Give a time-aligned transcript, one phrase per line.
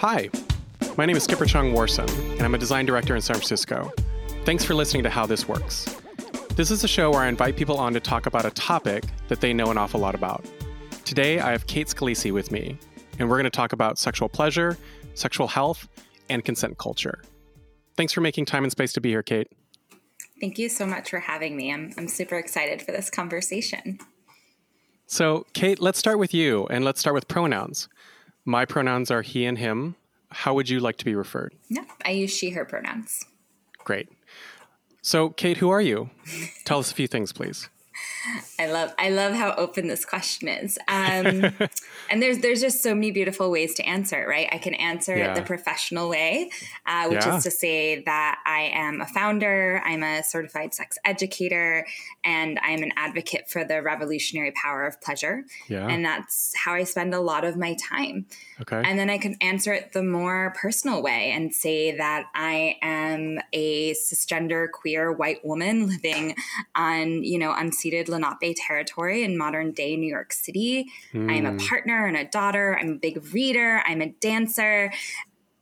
[0.00, 0.30] Hi,
[0.96, 3.92] my name is Skipper Chong Warson, and I'm a design director in San Francisco.
[4.46, 5.94] Thanks for listening to How This Works.
[6.56, 9.42] This is a show where I invite people on to talk about a topic that
[9.42, 10.42] they know an awful lot about.
[11.04, 12.78] Today, I have Kate Scalisi with me,
[13.18, 14.78] and we're going to talk about sexual pleasure,
[15.12, 15.86] sexual health,
[16.30, 17.22] and consent culture.
[17.94, 19.48] Thanks for making time and space to be here, Kate.
[20.40, 21.74] Thank you so much for having me.
[21.74, 23.98] I'm, I'm super excited for this conversation.
[25.06, 27.90] So, Kate, let's start with you, and let's start with pronouns.
[28.44, 29.96] My pronouns are he and him.
[30.30, 31.54] How would you like to be referred?
[31.68, 33.24] Yeah, I use she, her pronouns.
[33.84, 34.08] Great.
[35.02, 36.10] So, Kate, who are you?
[36.64, 37.68] Tell us a few things, please.
[38.58, 40.78] I love I love how open this question is.
[40.88, 41.52] Um,
[42.10, 44.48] and there's there's just so many beautiful ways to answer it, right?
[44.52, 45.32] I can answer yeah.
[45.32, 46.50] it the professional way,
[46.86, 47.36] uh, which yeah.
[47.36, 51.86] is to say that I am a founder, I'm a certified sex educator,
[52.24, 55.44] and I'm an advocate for the revolutionary power of pleasure.
[55.68, 55.86] Yeah.
[55.86, 58.26] And that's how I spend a lot of my time.
[58.60, 58.82] Okay.
[58.84, 63.38] And then I can answer it the more personal way and say that I am
[63.52, 66.34] a cisgender queer white woman living
[66.74, 70.86] on, you know, unceded Lenape territory in modern day New York City.
[71.12, 71.30] Mm.
[71.30, 71.58] I am a hmm.
[71.58, 72.78] partner and a daughter.
[72.80, 73.82] I'm a big reader.
[73.86, 74.92] I'm a dancer.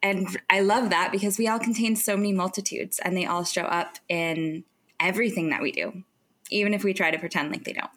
[0.02, 3.62] And I love that because we all contain so many multitudes and they all show
[3.62, 4.64] up in
[5.00, 6.04] everything that we do,
[6.50, 7.90] even if we try to pretend like they don't.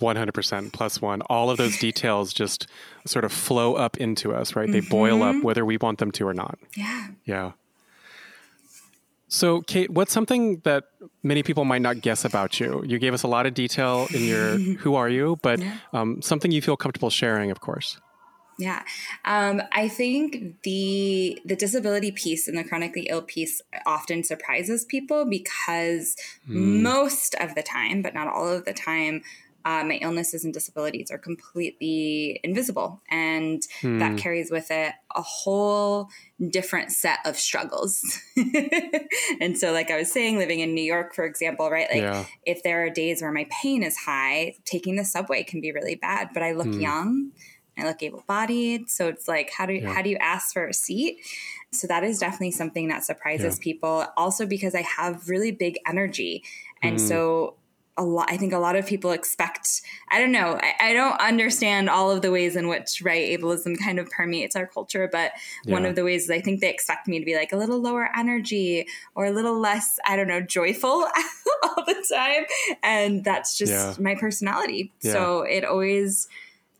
[0.00, 1.22] 100% plus one.
[1.22, 2.66] All of those details just
[3.06, 4.70] sort of flow up into us, right?
[4.70, 4.90] They mm-hmm.
[4.90, 5.44] boil up mm-hmm.
[5.44, 6.58] whether we want them to or not.
[6.76, 7.08] Yeah.
[7.24, 7.52] Yeah.
[9.34, 10.84] So, Kate, what's something that
[11.24, 12.84] many people might not guess about you?
[12.86, 15.60] You gave us a lot of detail in your who are you, but
[15.92, 17.98] um, something you feel comfortable sharing, of course.
[18.60, 18.84] Yeah,
[19.24, 25.24] um, I think the the disability piece and the chronically ill piece often surprises people
[25.24, 26.14] because
[26.48, 26.80] mm.
[26.80, 29.22] most of the time, but not all of the time,
[29.64, 33.00] uh, my illnesses and disabilities are completely invisible.
[33.10, 33.98] And hmm.
[33.98, 36.08] that carries with it a whole
[36.50, 38.02] different set of struggles.
[39.40, 41.88] and so, like I was saying, living in New York, for example, right?
[41.90, 42.26] Like, yeah.
[42.44, 45.94] if there are days where my pain is high, taking the subway can be really
[45.94, 46.80] bad, but I look hmm.
[46.80, 47.30] young.
[47.76, 49.92] I look able-bodied, so it's like, how do yeah.
[49.92, 51.18] how do you ask for a seat?
[51.72, 53.64] So that is definitely something that surprises yeah.
[53.64, 54.06] people.
[54.16, 56.44] Also, because I have really big energy,
[56.84, 57.00] and mm.
[57.00, 57.56] so
[57.96, 61.20] a lot i think a lot of people expect i don't know I, I, don't
[61.20, 65.32] understand all of the ways in which right ableism kind of permeates our culture but
[65.64, 65.72] yeah.
[65.72, 67.80] one of the ways is i think they expect me to be like a little
[67.80, 70.90] lower energy or a little less i don't know joyful
[71.62, 72.44] all the time
[72.82, 73.94] and that's just yeah.
[74.00, 75.12] my personality yeah.
[75.12, 76.28] so it always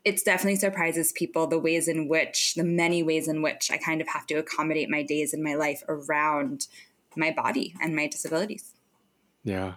[0.03, 4.01] it's definitely surprises people the ways in which the many ways in which i kind
[4.01, 6.67] of have to accommodate my days and my life around
[7.15, 8.73] my body and my disabilities
[9.45, 9.75] yeah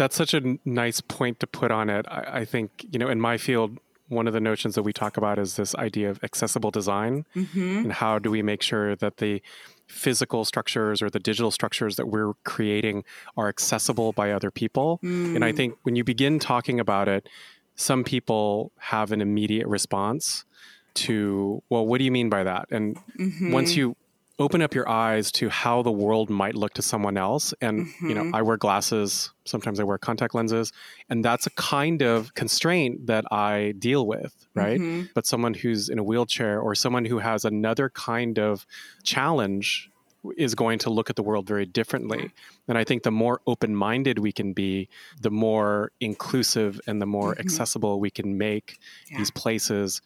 [0.00, 2.06] that's such a nice point to put on it.
[2.08, 3.78] I, I, think, you know, in my field,
[4.08, 7.78] one of the notions that we talk about is this idea of accessible design mm-hmm.
[7.78, 9.42] and how do we make sure that the
[9.86, 13.04] physical structures or the digital structures that we're creating
[13.36, 15.00] are accessible by other people.
[15.04, 15.36] Mm.
[15.36, 15.56] And I mm.
[15.56, 17.28] think when you begin talking about it,
[17.76, 20.46] some people have an immediate response
[20.94, 22.68] to, well, what do you mean by that?
[22.70, 23.52] And mm-hmm.
[23.52, 23.96] once you
[24.40, 27.52] open up your eyes to how the world might look to someone else.
[27.60, 28.08] And, mm-hmm.
[28.08, 28.34] you know, mm-hmm.
[28.34, 30.72] I wear glasses, sometimes I wear contact lenses,
[31.10, 34.80] and that's a kind of constraint that I deal with, right?
[34.80, 35.08] Mm-hmm.
[35.14, 38.64] But someone who's in a wheelchair or someone who has another kind of
[39.04, 39.90] challenge
[40.36, 42.30] is going to look at the world very differently.
[42.68, 44.88] And I think the more open minded we can be,
[45.20, 47.40] the more inclusive and the more mm-hmm.
[47.40, 48.78] accessible we can make
[49.10, 49.18] yeah.
[49.18, 50.00] these places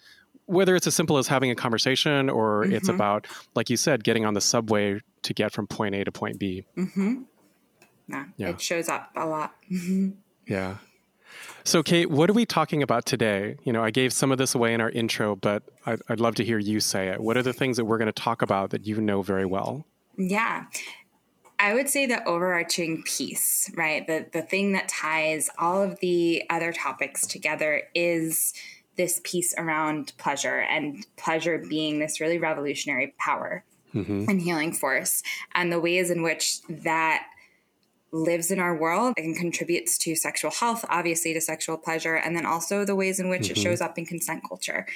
[0.47, 2.75] whether it's as simple as having a conversation or mm-hmm.
[2.75, 6.13] it's about, like you said, getting on the subway to get from point A to
[6.13, 6.67] point B.
[6.77, 7.23] Mm-hmm.
[8.09, 9.55] Yeah, yeah, it shows up a lot.
[10.47, 10.77] Yeah.
[11.65, 13.57] So, Kate, what are we talking about today?
[13.65, 16.35] You know, I gave some of this away in our intro, but I'd, I'd love
[16.35, 17.21] to hear you say it.
[17.21, 19.87] What are the things that we're going to talk about that you know very well?
[20.19, 20.65] Yeah.
[21.59, 24.07] I would say the overarching piece, right?
[24.07, 28.53] The the thing that ties all of the other topics together is
[28.97, 33.65] this piece around pleasure and pleasure being this really revolutionary power
[33.95, 34.25] mm-hmm.
[34.29, 35.23] and healing force
[35.55, 37.27] and the ways in which that
[38.15, 42.47] lives in our world and contributes to sexual health, obviously to sexual pleasure, and then
[42.47, 43.53] also the ways in which mm-hmm.
[43.53, 44.87] it shows up in consent culture.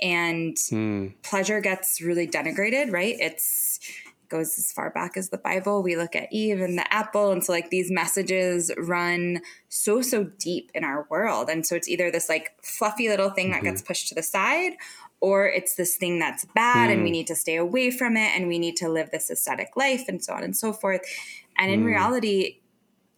[0.00, 1.12] And mm.
[1.22, 3.14] pleasure gets really denigrated, right?
[3.20, 3.78] It's
[4.32, 5.82] goes as far back as the Bible.
[5.82, 7.30] We look at Eve and the apple.
[7.30, 11.48] And so, like, these messages run so, so deep in our world.
[11.48, 13.64] And so, it's either this like fluffy little thing mm-hmm.
[13.64, 14.72] that gets pushed to the side,
[15.20, 16.94] or it's this thing that's bad mm.
[16.94, 17.12] and we mm.
[17.12, 20.22] need to stay away from it and we need to live this aesthetic life and
[20.22, 21.00] so on and so forth.
[21.56, 21.86] And in mm.
[21.86, 22.58] reality,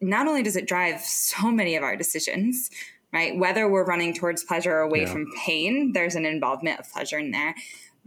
[0.02, 2.68] not only does it drive so many of our decisions,
[3.10, 3.38] right?
[3.38, 5.12] Whether we're running towards pleasure or away yeah.
[5.12, 7.54] from pain, there's an involvement of pleasure in there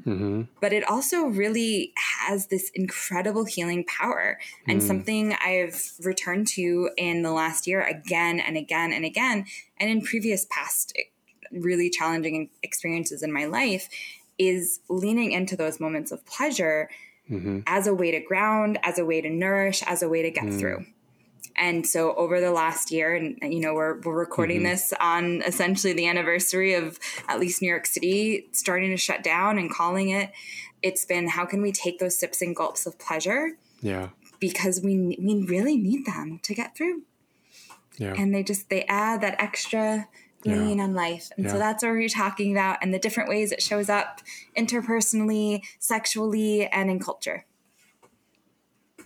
[0.06, 0.44] Mm-hmm.
[0.62, 4.84] But it also really has this incredible healing power and mm.
[4.86, 9.46] something I've returned to in the last year again and again and again,
[9.78, 10.96] and in previous past
[11.52, 13.90] really challenging experiences in my life
[14.38, 16.90] is leaning into those moments of pleasure
[17.30, 17.60] mm-hmm.
[17.66, 20.46] as a way to ground, as a way to nourish, as a way to get
[20.46, 20.60] mm.
[20.60, 20.86] through.
[21.58, 24.72] And so over the last year, and you know, we're, we're recording mm-hmm.
[24.72, 29.58] this on essentially the anniversary of at least New York City starting to shut down
[29.58, 30.32] and calling it.
[30.84, 33.58] It's been how can we take those sips and gulps of pleasure?
[33.82, 34.10] Yeah.
[34.40, 37.04] Because we we really need them to get through.
[37.98, 38.14] Yeah.
[38.16, 40.08] And they just they add that extra
[40.46, 40.84] meaning yeah.
[40.84, 41.32] on life.
[41.36, 41.52] And yeah.
[41.52, 44.22] so that's what we're talking about and the different ways it shows up
[44.56, 47.46] interpersonally, sexually, and in culture.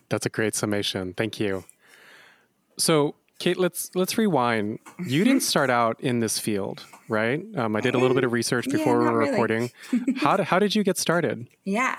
[0.10, 1.14] That's a great summation.
[1.14, 1.64] Thank you.
[2.82, 4.80] So, Kate, let's let's rewind.
[5.06, 7.44] You didn't start out in this field, right?
[7.56, 9.32] Um, I did a little bit of research before yeah, we were really.
[9.32, 9.72] recording.
[10.18, 11.48] how did, how did you get started?
[11.64, 11.98] Yeah.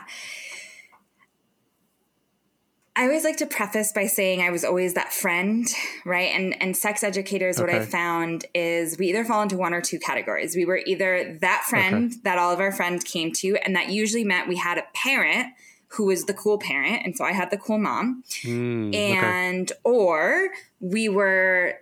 [2.95, 5.67] I always like to preface by saying I was always that friend,
[6.05, 6.31] right?
[6.35, 7.73] And and sex educators, okay.
[7.73, 10.55] what I found is we either fall into one or two categories.
[10.57, 12.21] We were either that friend okay.
[12.25, 15.55] that all of our friends came to, and that usually meant we had a parent
[15.93, 19.81] who was the cool parent, and so I had the cool mom, mm, and okay.
[19.85, 20.51] or
[20.81, 21.79] we were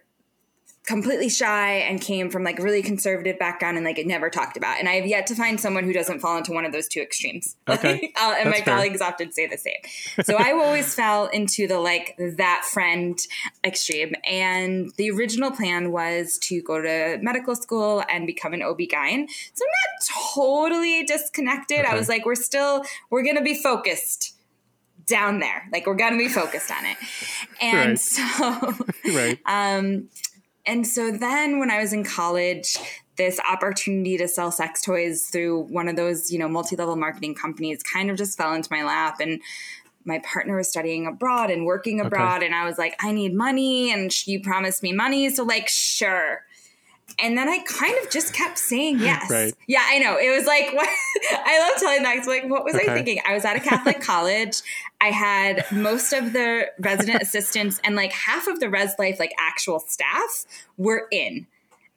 [0.90, 4.80] completely shy and came from like really conservative background and like it never talked about.
[4.80, 7.00] And I have yet to find someone who doesn't fall into one of those two
[7.00, 7.56] extremes.
[7.68, 8.12] Okay.
[8.20, 8.74] and my fair.
[8.74, 9.78] colleagues often say the same.
[10.24, 13.16] So I always fell into the like that friend
[13.64, 14.16] extreme.
[14.28, 19.28] And the original plan was to go to medical school and become an OB-GYN.
[19.54, 21.80] So I'm not totally disconnected.
[21.80, 21.88] Okay.
[21.88, 24.34] I was like, we're still, we're going to be focused
[25.06, 25.68] down there.
[25.72, 26.96] Like we're going to be focused on it.
[27.62, 27.98] And right.
[27.98, 28.74] so,
[29.14, 29.38] right.
[29.44, 30.08] um,
[30.70, 32.76] and so then when I was in college,
[33.16, 37.82] this opportunity to sell sex toys through one of those, you know, multi-level marketing companies
[37.82, 39.42] kind of just fell into my lap and
[40.04, 42.46] my partner was studying abroad and working abroad okay.
[42.46, 46.44] and I was like, I need money and you promised me money, so like sure.
[47.18, 49.30] And then I kind of just kept saying yes.
[49.30, 49.54] Right.
[49.66, 50.16] Yeah, I know.
[50.16, 50.88] It was like what
[51.32, 52.16] I love telling that.
[52.16, 52.90] It's Like, what was okay.
[52.90, 53.20] I thinking?
[53.26, 54.62] I was at a Catholic college.
[55.00, 59.32] I had most of the resident assistants and like half of the Res Life like
[59.38, 60.44] actual staff
[60.76, 61.46] were in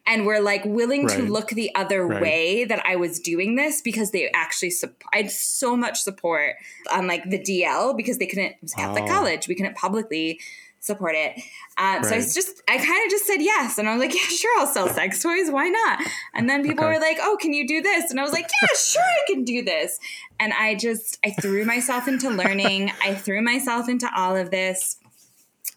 [0.06, 1.18] and were like willing right.
[1.18, 2.22] to look the other right.
[2.22, 4.72] way that I was doing this because they actually
[5.14, 6.56] I had so much support
[6.92, 9.08] on like the DL because they couldn't it was Catholic oh.
[9.08, 10.40] college we couldn't publicly
[10.84, 11.42] support it.
[11.78, 12.06] Uh, right.
[12.06, 13.78] So I just, I kind of just said yes.
[13.78, 15.50] And I was like, yeah, sure, I'll sell sex toys.
[15.50, 16.06] Why not?
[16.34, 16.96] And then people okay.
[16.96, 18.12] were like, oh, can you do this?
[18.12, 19.98] And I was like, yeah, sure, I can do this.
[20.42, 22.92] And I just, I threw myself into learning.
[23.02, 24.98] I threw myself into all of this.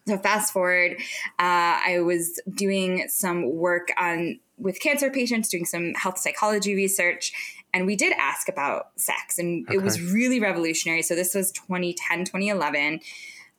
[0.09, 0.97] So fast forward,
[1.39, 7.33] uh, I was doing some work on with cancer patients, doing some health psychology research,
[7.75, 9.77] and we did ask about sex, and okay.
[9.77, 11.03] it was really revolutionary.
[11.03, 13.01] So this was 2010, 2011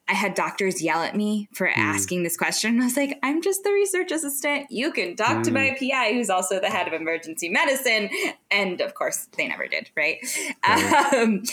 [0.09, 1.77] I had doctors yell at me for mm.
[1.77, 2.79] asking this question.
[2.81, 4.67] I was like, I'm just the research assistant.
[4.69, 5.43] You can talk mm.
[5.43, 5.89] to my hmm.
[5.89, 8.09] PI, who's also the head of emergency medicine.
[8.49, 10.17] And of course, they never did, right?
[10.65, 11.13] right.
[11.13, 11.43] Um,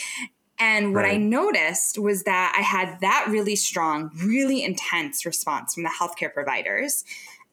[0.59, 1.15] and what right.
[1.15, 6.33] I noticed was that I had that really strong, really intense response from the healthcare
[6.33, 7.05] providers.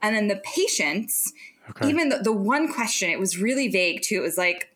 [0.03, 1.33] And then the patients,
[1.71, 1.89] okay.
[1.89, 4.15] even the, the one question, it was really vague too.
[4.15, 4.69] It was like,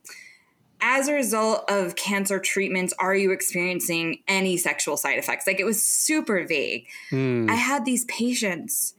[0.88, 5.48] as a result of cancer treatments, are you experiencing any sexual side effects?
[5.48, 6.88] Like it was super vague.
[7.10, 7.50] Mm.
[7.50, 8.94] I had these patients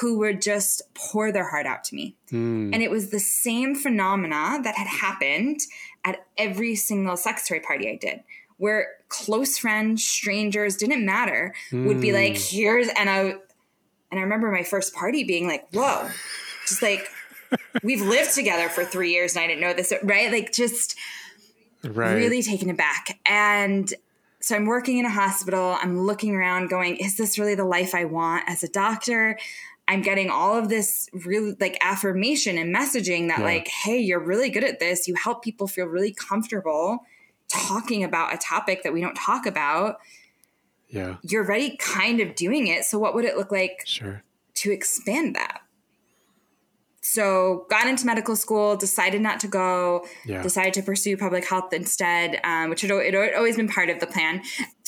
[0.00, 2.16] who would just pour their heart out to me.
[2.32, 2.74] Mm.
[2.74, 5.60] And it was the same phenomena that had happened
[6.04, 8.24] at every single sex toy party I did,
[8.56, 11.86] where close friends, strangers, didn't matter, mm.
[11.86, 12.42] would be like, hmm.
[12.48, 13.20] here's, and I,
[14.10, 16.10] and I remember my first party being like, whoa,
[16.66, 17.08] just like,
[17.84, 20.32] we've lived together for three years and I didn't know this, right?
[20.32, 20.96] Like just
[21.84, 22.14] right.
[22.14, 23.20] really taken aback.
[23.26, 23.92] And
[24.40, 25.76] so I'm working in a hospital.
[25.80, 29.38] I'm looking around going, is this really the life I want as a doctor?
[29.88, 33.44] I'm getting all of this really like affirmation and messaging that, yeah.
[33.44, 35.08] like, hey, you're really good at this.
[35.08, 37.00] You help people feel really comfortable
[37.48, 39.98] talking about a topic that we don't talk about.
[40.88, 41.16] Yeah.
[41.22, 42.84] You're already kind of doing it.
[42.84, 44.22] So, what would it look like sure.
[44.56, 45.57] to expand that?
[47.12, 50.42] So got into medical school decided not to go yeah.
[50.42, 54.00] decided to pursue public health instead um, which had, it had always been part of
[54.00, 54.42] the plan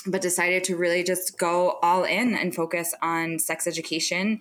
[0.06, 4.40] but decided to really just go all in and focus on sex education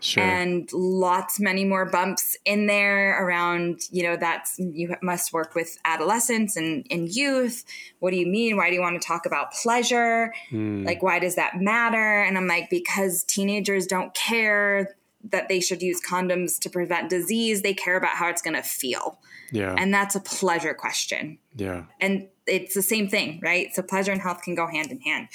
[0.00, 0.22] Sure.
[0.22, 5.78] and lots many more bumps in there around you know that's you must work with
[5.86, 7.64] adolescents and, and youth
[8.00, 10.84] what do you mean why do you want to talk about pleasure mm.
[10.84, 14.94] like why does that matter and i'm like because teenagers don't care
[15.30, 17.62] that they should use condoms to prevent disease.
[17.62, 19.18] They care about how it's going to feel.
[19.52, 19.74] Yeah.
[19.76, 21.38] And that's a pleasure question.
[21.56, 21.84] Yeah.
[22.00, 23.74] And it's the same thing, right?
[23.74, 25.28] So pleasure and health can go hand in hand.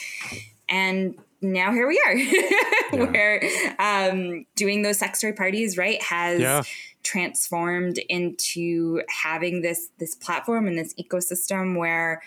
[0.68, 3.06] And now here we are, yeah.
[3.06, 3.44] where
[3.80, 6.64] um, doing those sex toy parties, right, has yeah.
[7.04, 12.22] transformed into having this this platform and this ecosystem where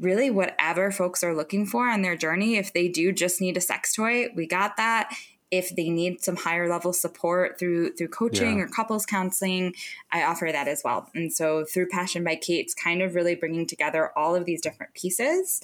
[0.00, 3.60] really whatever folks are looking for on their journey, if they do just need a
[3.60, 5.12] sex toy, we got that
[5.50, 8.64] if they need some higher level support through through coaching yeah.
[8.64, 9.74] or couples counseling
[10.12, 11.08] i offer that as well.
[11.14, 14.60] And so through passion by kate it's kind of really bringing together all of these
[14.60, 15.62] different pieces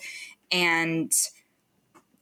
[0.50, 1.12] and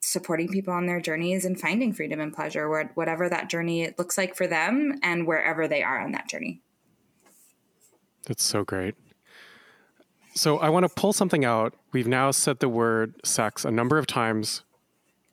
[0.00, 4.34] supporting people on their journeys and finding freedom and pleasure whatever that journey looks like
[4.34, 6.60] for them and wherever they are on that journey.
[8.26, 8.94] That's so great.
[10.34, 11.74] So i want to pull something out.
[11.92, 14.64] We've now said the word sex a number of times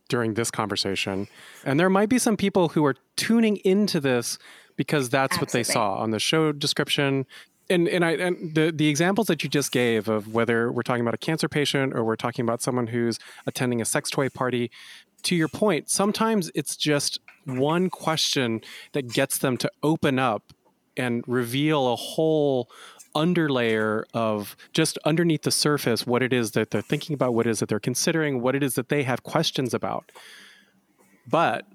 [0.09, 1.27] during this conversation.
[1.63, 4.37] And there might be some people who are tuning into this
[4.75, 5.45] because that's Absolutely.
[5.45, 7.25] what they saw on the show description.
[7.69, 11.01] And and I and the the examples that you just gave of whether we're talking
[11.01, 14.71] about a cancer patient or we're talking about someone who's attending a sex toy party,
[15.23, 18.61] to your point, sometimes it's just one question
[18.93, 20.53] that gets them to open up
[20.97, 22.69] and reveal a whole
[23.19, 27.49] underlayer of just underneath the surface what it is that they're thinking about, what it
[27.49, 30.11] is that they're considering, what it is that they have questions about.
[31.27, 31.65] But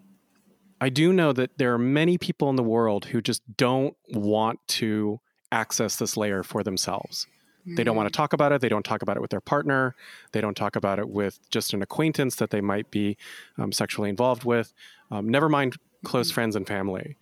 [0.80, 4.58] I do know that there are many people in the world who just don't want
[4.68, 5.20] to
[5.52, 7.26] access this layer for themselves.
[7.60, 7.76] Mm-hmm.
[7.76, 8.16] They don't want to mm.
[8.16, 8.60] talk about it.
[8.60, 9.94] They don't talk about it with their partner.
[10.32, 13.16] They don't talk about it with just an acquaintance that they might be
[13.56, 14.74] um, sexually involved with.
[15.10, 16.34] Um, never mind close mm-hmm.
[16.34, 17.16] friends and family.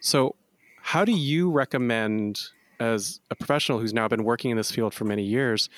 [0.00, 0.36] So,
[0.84, 2.40] how do you recommend
[2.80, 5.68] as a professional who's now been working in this field for many years,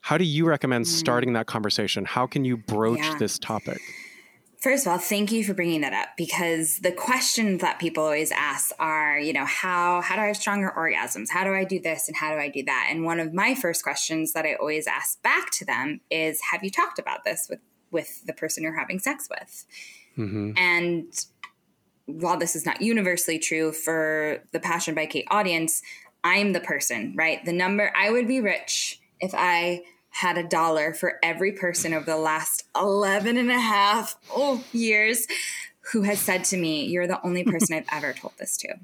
[0.00, 0.88] how do you recommend mm.
[0.88, 2.04] starting that conversation?
[2.04, 3.16] How can you broach yeah.
[3.18, 3.80] this topic?
[4.64, 8.32] First of all, thank you for bringing that up because the questions that people always
[8.32, 11.28] ask are, you know, how how do I have stronger orgasms?
[11.28, 12.88] How do I do this and how do I do that?
[12.90, 16.64] And one of my first questions that I always ask back to them is, have
[16.64, 19.66] you talked about this with with the person you're having sex with?
[20.16, 20.52] Mm-hmm.
[20.56, 21.12] And
[22.06, 25.82] while this is not universally true for the Passion by Kate audience,
[26.24, 27.44] I'm the person, right?
[27.44, 32.06] The number, I would be rich if I had a dollar for every person over
[32.06, 35.26] the last 11 and a half oh, years
[35.92, 38.74] who has said to me, You're the only person I've ever told this to.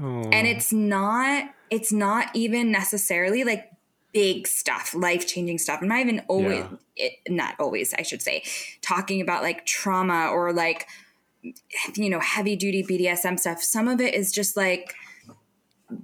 [0.00, 0.28] Oh.
[0.30, 3.70] And it's not, it's not even necessarily like
[4.12, 5.80] big stuff, life changing stuff.
[5.82, 6.64] I'm not even always,
[6.96, 7.06] yeah.
[7.06, 8.44] it, not always, I should say,
[8.82, 10.86] talking about like trauma or like,
[11.94, 13.62] you know, heavy duty BDSM stuff.
[13.62, 14.94] Some of it is just like,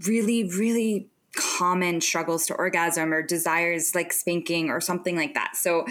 [0.06, 5.56] really, really common struggles to orgasm or desires like spanking or something like that.
[5.56, 5.86] So,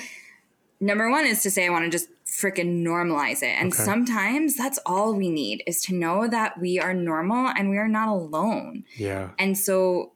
[0.80, 3.56] number one is to say, I want to just freaking normalize it.
[3.60, 3.84] And okay.
[3.84, 7.88] sometimes that's all we need is to know that we are normal and we are
[7.88, 8.84] not alone.
[8.98, 9.30] Yeah.
[9.38, 10.12] And so,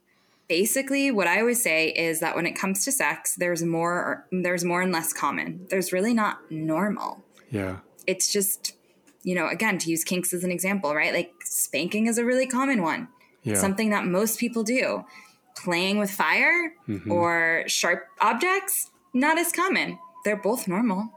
[0.50, 4.66] basically what i always say is that when it comes to sex there's more there's
[4.66, 8.74] more and less common there's really not normal yeah it's just
[9.24, 12.48] you know again to use kinks as an example right like spanking is a really
[12.48, 13.08] common one
[13.43, 13.55] yeah.
[13.55, 15.05] something that most people do.
[15.55, 17.12] Playing with fire mm-hmm.
[17.12, 20.00] or sharp objects, not as common.
[20.24, 21.10] They're both normal.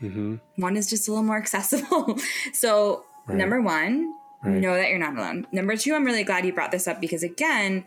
[0.00, 0.36] Mm-hmm.
[0.56, 2.18] One is just a little more accessible.
[2.52, 3.36] so, right.
[3.36, 4.12] number one,
[4.44, 4.60] right.
[4.60, 5.46] know that you're not alone.
[5.52, 7.84] Number two, I'm really glad you brought this up because, again,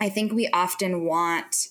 [0.00, 1.68] I think we often want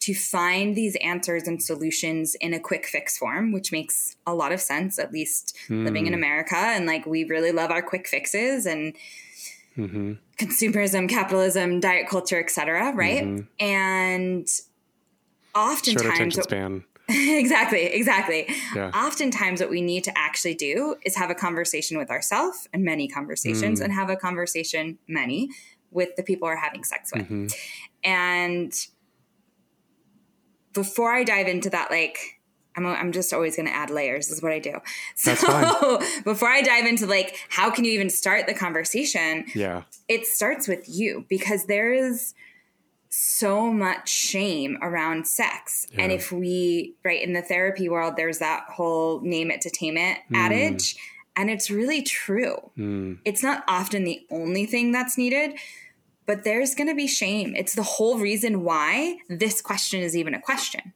[0.00, 4.50] to find these answers and solutions in a quick fix form, which makes a lot
[4.50, 5.84] of sense, at least mm.
[5.84, 6.18] living in hmm.
[6.18, 6.56] America.
[6.56, 8.66] And like, we really love our quick fixes.
[8.66, 8.96] And
[9.76, 10.12] mm-hmm.
[10.38, 12.92] consumerism, capitalism, diet culture, etc.
[12.94, 13.64] Right, mm-hmm.
[13.64, 14.46] and
[15.54, 16.84] oftentimes attention span.
[17.08, 18.46] exactly, exactly.
[18.74, 18.90] Yeah.
[18.94, 23.08] Oftentimes, what we need to actually do is have a conversation with ourselves and many
[23.08, 23.84] conversations, mm.
[23.84, 25.50] and have a conversation, many,
[25.90, 27.24] with the people we're having sex with.
[27.24, 27.46] Mm-hmm.
[28.04, 28.72] And
[30.72, 32.40] before I dive into that, like
[32.76, 34.80] I'm, I'm just always going to add layers is what I do.
[35.14, 35.32] So
[36.24, 39.46] before I dive into like, how can you even start the conversation?
[39.54, 39.82] Yeah.
[40.08, 42.34] It starts with you because there is
[43.14, 45.86] so much shame around sex.
[45.92, 46.04] Yeah.
[46.04, 49.98] And if we, right, in the therapy world, there's that whole name it to tame
[49.98, 50.36] it mm.
[50.36, 50.96] adage.
[51.36, 52.70] And it's really true.
[52.76, 53.18] Mm.
[53.24, 55.58] It's not often the only thing that's needed,
[56.26, 57.54] but there's going to be shame.
[57.54, 60.94] It's the whole reason why this question is even a question.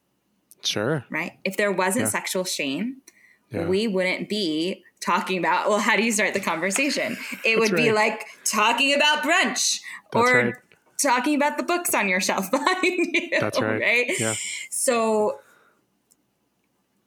[0.66, 1.04] Sure.
[1.10, 1.32] Right?
[1.44, 2.10] If there wasn't yeah.
[2.10, 3.02] sexual shame,
[3.50, 3.66] yeah.
[3.66, 7.16] we wouldn't be talking about, well, how do you start the conversation?
[7.44, 7.84] It would right.
[7.84, 9.80] be like talking about brunch
[10.12, 10.54] That's or right.
[11.00, 13.30] talking about the books on your shelf behind you.
[13.38, 13.80] That's right.
[13.80, 14.10] Right?
[14.18, 14.34] Yeah.
[14.70, 15.40] So,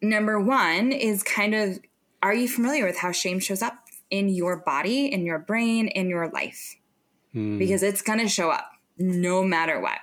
[0.02, 1.80] number one is kind of
[2.22, 3.76] are you familiar with how shame shows up
[4.10, 6.76] in your body, in your brain, in your life?
[7.34, 7.60] Mm.
[7.60, 10.00] Because it's going to show up no matter what.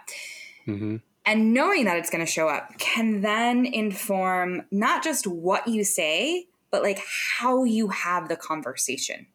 [0.66, 0.96] Mm-hmm.
[1.26, 5.82] And knowing that it's going to show up can then inform not just what you
[5.82, 7.00] say, but like
[7.38, 9.26] how you have the conversation.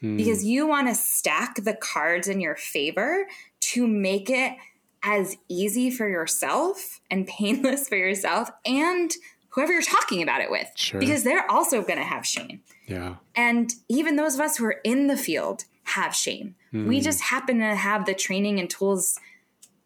[0.00, 0.16] Hmm.
[0.16, 3.26] Because you want to stack the cards in your favor
[3.60, 4.54] to make it
[5.02, 9.12] as easy for yourself and painless for yourself and
[9.50, 10.70] whoever you're talking about it with.
[10.74, 10.98] Sure.
[10.98, 12.60] Because they're also going to have shame.
[12.86, 13.16] Yeah.
[13.36, 16.54] And even those of us who are in the field have shame.
[16.72, 17.02] We hmm.
[17.02, 19.18] just happen to have the training and tools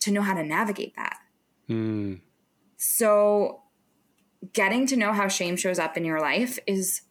[0.00, 1.18] to know how to navigate that.
[1.69, 2.21] Mm.
[2.76, 3.62] So,
[4.52, 7.02] getting to know how shame shows up in your life is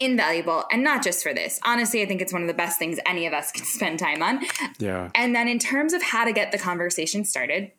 [0.00, 2.98] invaluable and not just for this honestly i think it's one of the best things
[3.06, 4.40] any of us can spend time on
[4.78, 7.70] yeah and then in terms of how to get the conversation started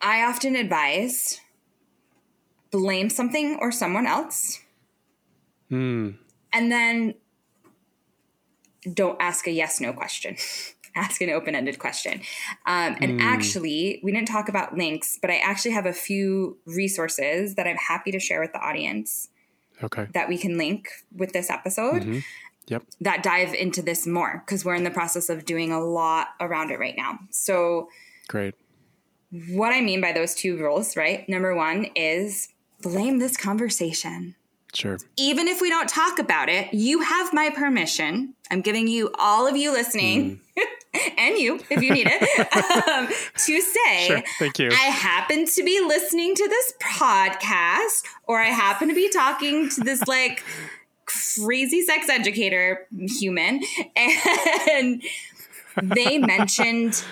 [0.00, 1.40] i often advise
[2.70, 4.60] blame something or someone else
[5.70, 6.14] mm.
[6.52, 7.14] and then
[8.92, 10.36] don't ask a yes no question
[10.94, 12.20] ask an open-ended question.
[12.66, 13.22] Um, and mm.
[13.22, 17.76] actually we didn't talk about links but i actually have a few resources that i'm
[17.76, 19.28] happy to share with the audience
[19.82, 20.06] okay.
[20.14, 22.18] that we can link with this episode mm-hmm.
[22.68, 22.82] yep.
[23.00, 26.70] that dive into this more because we're in the process of doing a lot around
[26.70, 27.18] it right now.
[27.30, 27.88] So
[28.28, 28.54] great.
[29.50, 31.28] what i mean by those two rules right?
[31.28, 32.48] Number one is
[32.80, 34.34] blame this conversation
[34.74, 34.98] Sure.
[35.16, 38.34] Even if we don't talk about it, you have my permission.
[38.50, 40.62] I'm giving you, all of you listening, mm.
[41.18, 44.22] and you, if you need it, um, to say, sure.
[44.38, 44.68] Thank you.
[44.70, 49.80] I happen to be listening to this podcast, or I happen to be talking to
[49.82, 50.42] this like
[51.04, 52.86] crazy sex educator
[53.20, 53.60] human,
[53.94, 55.02] and
[55.82, 57.04] they mentioned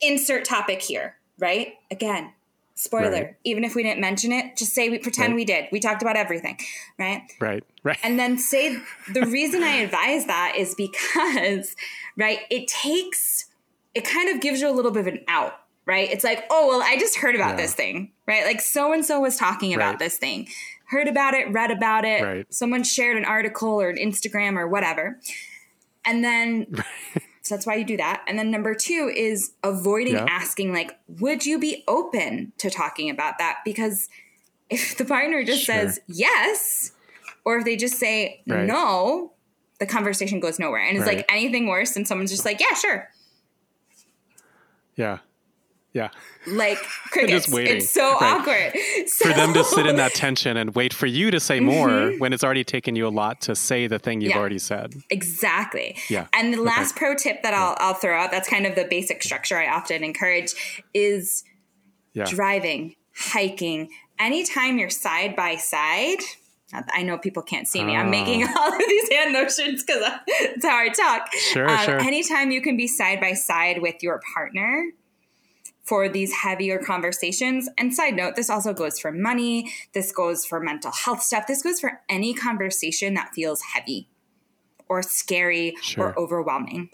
[0.00, 1.74] insert topic here, right?
[1.90, 2.32] Again,
[2.74, 3.10] Spoiler.
[3.10, 3.34] Right.
[3.44, 5.36] Even if we didn't mention it, just say we pretend right.
[5.36, 5.66] we did.
[5.72, 6.58] We talked about everything,
[6.98, 7.22] right?
[7.40, 7.64] Right.
[7.84, 7.98] Right.
[8.02, 8.76] And then say
[9.12, 11.76] the reason I advise that is because,
[12.16, 13.46] right, it takes
[13.94, 15.52] it kind of gives you a little bit of an out,
[15.84, 16.10] right?
[16.10, 17.56] It's like, oh, well, I just heard about yeah.
[17.56, 18.44] this thing, right?
[18.44, 19.98] Like so and so was talking about right.
[19.98, 20.48] this thing.
[20.86, 22.46] Heard about it, read about it.
[22.52, 25.18] Someone shared an article or an Instagram or whatever.
[26.04, 26.66] And then
[27.42, 28.24] So that's why you do that.
[28.26, 30.26] And then number two is avoiding yeah.
[30.28, 33.58] asking, like, would you be open to talking about that?
[33.64, 34.08] Because
[34.70, 35.74] if the partner just sure.
[35.74, 36.92] says yes,
[37.44, 38.64] or if they just say right.
[38.64, 39.32] no,
[39.80, 40.86] the conversation goes nowhere.
[40.86, 41.18] And it's right.
[41.18, 43.10] like anything worse than someone's just like, yeah, sure.
[44.94, 45.18] Yeah.
[45.92, 46.08] Yeah.
[46.46, 46.78] Like
[47.10, 47.46] crickets.
[47.46, 47.76] Just waiting.
[47.76, 48.22] It's so right.
[48.22, 49.08] awkward.
[49.08, 51.88] So, for them to sit in that tension and wait for you to say more
[51.88, 52.18] mm-hmm.
[52.18, 54.38] when it's already taken you a lot to say the thing you've yeah.
[54.38, 54.94] already said.
[55.10, 55.96] Exactly.
[56.08, 56.26] Yeah.
[56.32, 57.06] And the last okay.
[57.06, 60.02] pro tip that I'll, I'll throw out, that's kind of the basic structure I often
[60.02, 61.44] encourage, is
[62.14, 62.24] yeah.
[62.24, 63.90] driving, hiking.
[64.18, 66.18] Anytime you're side by side,
[66.72, 67.94] I know people can't see me.
[67.96, 68.54] I'm making ah.
[68.58, 71.32] all of these hand motions because it's how I talk.
[71.34, 72.00] Sure, um, sure.
[72.00, 74.86] Anytime you can be side by side with your partner,
[75.92, 77.68] for these heavier conversations.
[77.76, 81.62] And side note, this also goes for money, this goes for mental health stuff, this
[81.62, 84.08] goes for any conversation that feels heavy
[84.88, 86.06] or scary sure.
[86.06, 86.88] or overwhelming.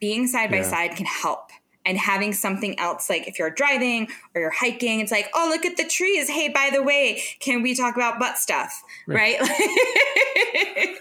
[0.00, 0.62] Being side yeah.
[0.62, 1.50] by side can help.
[1.84, 5.66] And having something else, like if you're driving or you're hiking, it's like, oh, look
[5.66, 6.30] at the trees.
[6.30, 8.82] Hey, by the way, can we talk about butt stuff?
[9.06, 9.38] Right?
[9.38, 9.50] right?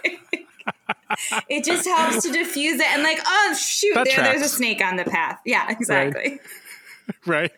[1.47, 4.97] it just helps to diffuse it and, like, oh, shoot, there, there's a snake on
[4.97, 5.39] the path.
[5.45, 6.31] Yeah, exactly.
[6.31, 6.39] Right.
[7.25, 7.51] right.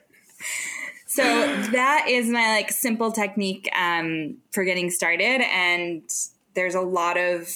[1.07, 6.03] So that is my like simple technique um, for getting started, and
[6.53, 7.49] there's a lot of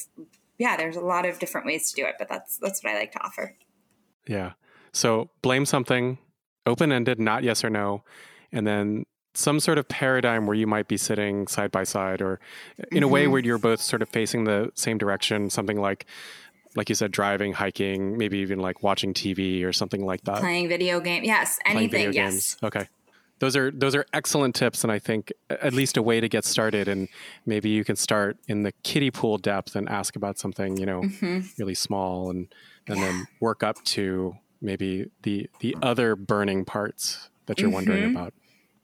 [0.58, 3.00] yeah, there's a lot of different ways to do it, but that's that's what I
[3.00, 3.56] like to offer.
[4.28, 4.54] Yeah.
[4.94, 6.18] So blame something,
[6.66, 8.04] open ended, not yes or no,
[8.52, 12.40] and then some sort of paradigm where you might be sitting side by side or
[12.78, 13.04] in mm-hmm.
[13.04, 13.32] a way mm-hmm.
[13.34, 16.06] where you're both sort of facing the same direction, something like
[16.76, 20.40] like you said, driving, hiking, maybe even like watching TV or something like that.
[20.40, 22.14] Playing video game, yes, anything, yes.
[22.14, 22.58] Games.
[22.64, 22.88] Okay,
[23.40, 26.46] those are those are excellent tips, and I think at least a way to get
[26.46, 26.88] started.
[26.88, 27.08] And
[27.46, 31.02] maybe you can start in the kiddie pool depth and ask about something you know
[31.02, 31.40] mm-hmm.
[31.58, 32.54] really small, and
[32.88, 33.06] and yeah.
[33.06, 37.76] then work up to maybe the the other burning parts that you're mm-hmm.
[37.76, 38.34] wondering about.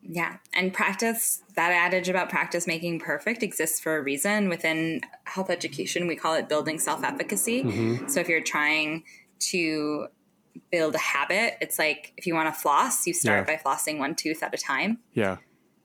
[0.04, 0.38] Yeah.
[0.54, 4.50] And practice, that adage about practice making perfect exists for a reason.
[4.50, 7.64] Within health education, we call it building self efficacy.
[7.64, 8.08] Mm-hmm.
[8.08, 9.04] So if you're trying
[9.52, 10.08] to
[10.72, 13.56] build a habit, it's like if you want to floss, you start yeah.
[13.56, 15.00] by flossing one tooth at a time.
[15.14, 15.38] Yeah.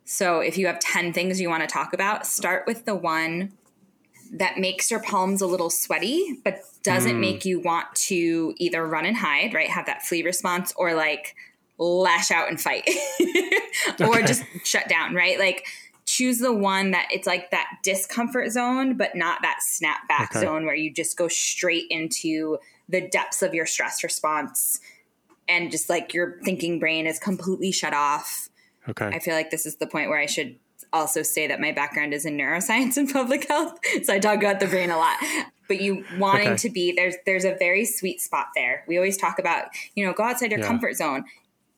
[0.04, 3.52] So if you have 10 things you want to talk about, start with the one
[4.32, 7.20] that makes your palms a little sweaty, but doesn't mm.
[7.20, 9.68] make you want to either run and hide, right?
[9.68, 11.34] Have that flee response or like
[11.78, 12.88] lash out and fight
[14.00, 14.26] or okay.
[14.26, 15.38] just shut down, right?
[15.38, 15.66] Like
[16.06, 20.44] choose the one that it's like that discomfort zone, but not that snap back okay.
[20.44, 22.58] zone where you just go straight into
[22.88, 24.80] the depths of your stress response
[25.48, 28.48] and just like your thinking brain is completely shut off.
[28.88, 29.06] Okay.
[29.06, 30.56] I feel like this is the point where I should
[30.92, 33.78] also say that my background is in neuroscience and public health.
[34.04, 35.18] So I talk about the brain a lot.
[35.68, 36.56] But you wanting okay.
[36.58, 38.84] to be there's there's a very sweet spot there.
[38.86, 40.66] We always talk about, you know, go outside your yeah.
[40.66, 41.24] comfort zone.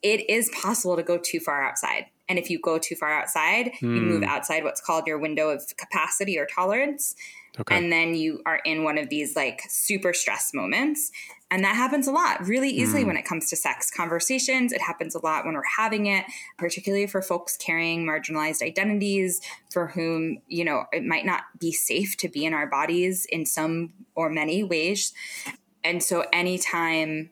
[0.01, 2.05] It is possible to go too far outside.
[2.27, 3.95] And if you go too far outside, mm.
[3.95, 4.29] you move hmm.
[4.29, 7.15] outside what's called your window of capacity or tolerance.
[7.59, 7.75] Okay.
[7.75, 11.11] And then you are in one of these like super stress moments.
[11.51, 13.07] And that happens a lot, really easily mm.
[13.07, 14.71] when it comes to sex conversations.
[14.71, 16.25] It happens a lot when we're having it,
[16.59, 22.15] particularly for folks carrying marginalized identities for whom, you know, it might not be safe
[22.17, 25.11] to be in our bodies in some or many ways.
[25.83, 27.31] And so anytime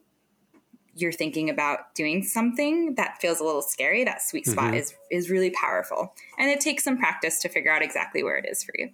[0.97, 4.75] you're thinking about doing something that feels a little scary, that sweet spot mm-hmm.
[4.75, 6.13] is is really powerful.
[6.37, 8.89] And it takes some practice to figure out exactly where it is for you.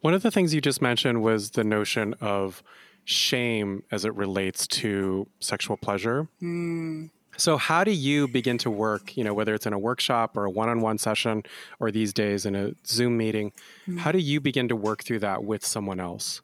[0.00, 2.62] One of the things you just mentioned was the notion of
[3.04, 6.28] shame as it relates to sexual pleasure.
[6.42, 7.10] Mm.
[7.36, 10.44] So how do you begin to work, you know, whether it's in a workshop or
[10.44, 11.44] a one-on-one session
[11.80, 13.52] or these days in a Zoom meeting,
[13.88, 13.98] mm.
[13.98, 16.42] how do you begin to work through that with someone else?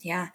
[0.00, 0.28] Yeah.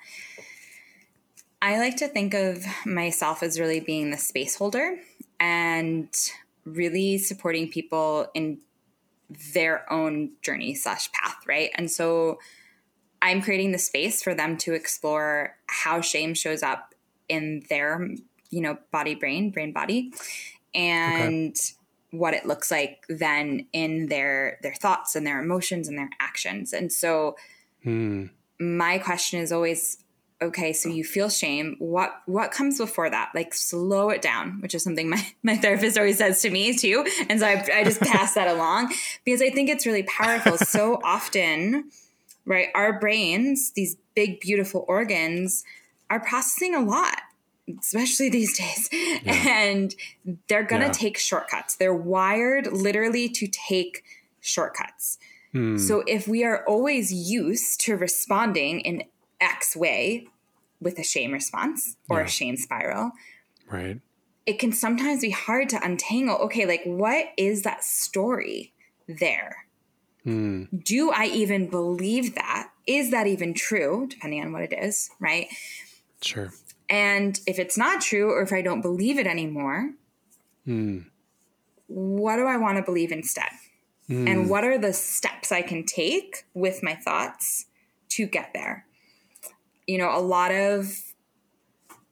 [1.62, 4.98] I like to think of myself as really being the space holder
[5.40, 6.10] and
[6.66, 8.60] really supporting people in
[9.54, 11.72] their own journey slash path, right?
[11.76, 12.40] And so
[13.22, 16.96] I'm creating the space for them to explore how shame shows up
[17.28, 18.10] in their,
[18.50, 20.14] you know, body, brain, brain, body,
[20.74, 22.18] and okay.
[22.18, 26.74] what it looks like then in their their thoughts and their emotions and their actions.
[26.74, 27.36] And so,
[27.84, 28.28] hmm.
[28.60, 29.98] my question is always,
[30.42, 31.76] okay, so you feel shame.
[31.80, 33.32] What what comes before that?
[33.36, 37.06] Like slow it down, which is something my, my therapist always says to me too.
[37.30, 38.94] And so I, I just pass that along
[39.26, 40.58] because I think it's really powerful.
[40.58, 41.92] so often
[42.50, 42.70] right?
[42.74, 45.64] Our brains, these big, beautiful organs,
[46.10, 47.22] are processing a lot,
[47.80, 48.90] especially these days.
[48.92, 49.34] Yeah.
[49.34, 49.96] And
[50.48, 50.94] they're going to yeah.
[50.94, 51.76] take shortcuts.
[51.76, 54.04] They're wired literally to take
[54.42, 55.20] shortcuts.
[55.52, 55.78] Hmm.
[55.78, 59.04] So if we are always used to responding in
[59.42, 60.28] X way
[60.82, 62.26] with a shame response or yeah.
[62.26, 63.12] a shame spiral,
[63.70, 64.00] right?
[64.46, 66.38] It can sometimes be hard to untangle.
[66.38, 68.74] Okay, like what is that story
[69.08, 69.66] there?
[70.26, 70.84] Mm.
[70.84, 72.70] Do I even believe that?
[72.88, 74.08] Is that even true?
[74.10, 75.48] Depending on what it is, right?
[76.22, 76.52] Sure.
[76.90, 79.92] And if it's not true, or if I don't believe it anymore,
[80.68, 81.06] mm.
[81.88, 83.52] what do I want to believe instead?
[84.10, 84.28] Mm.
[84.28, 87.68] And what are the steps I can take with my thoughts
[88.10, 88.86] to get there?
[89.90, 91.02] You know, a lot of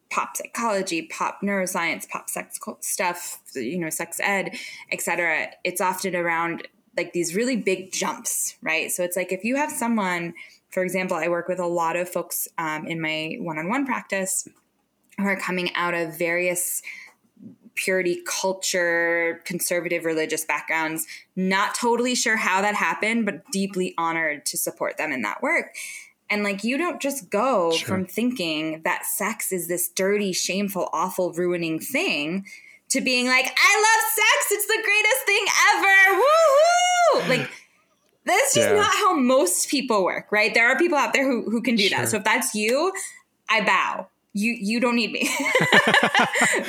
[0.09, 4.57] pop psychology, pop neuroscience, pop sex stuff, you know, sex ed,
[4.91, 5.49] etc.
[5.63, 8.91] It's often around like these really big jumps, right?
[8.91, 10.33] So it's like if you have someone,
[10.71, 13.85] for example, I work with a lot of folks um, in my one on one
[13.85, 14.47] practice
[15.17, 16.81] who are coming out of various
[17.75, 24.57] purity culture, conservative religious backgrounds, not totally sure how that happened, but deeply honored to
[24.57, 25.75] support them in that work.
[26.29, 27.87] And like, you don't just go sure.
[27.87, 32.45] from thinking that sex is this dirty, shameful, awful, ruining thing
[32.89, 34.51] to being like, I love sex.
[34.51, 36.21] It's the greatest thing ever.
[36.21, 36.23] Woohoo!
[37.27, 37.49] Like,
[38.25, 38.75] that's just yeah.
[38.75, 40.53] not how most people work, right?
[40.53, 41.97] There are people out there who, who can do sure.
[41.97, 42.09] that.
[42.09, 42.91] So if that's you,
[43.49, 44.07] I bow.
[44.33, 45.27] You you don't need me,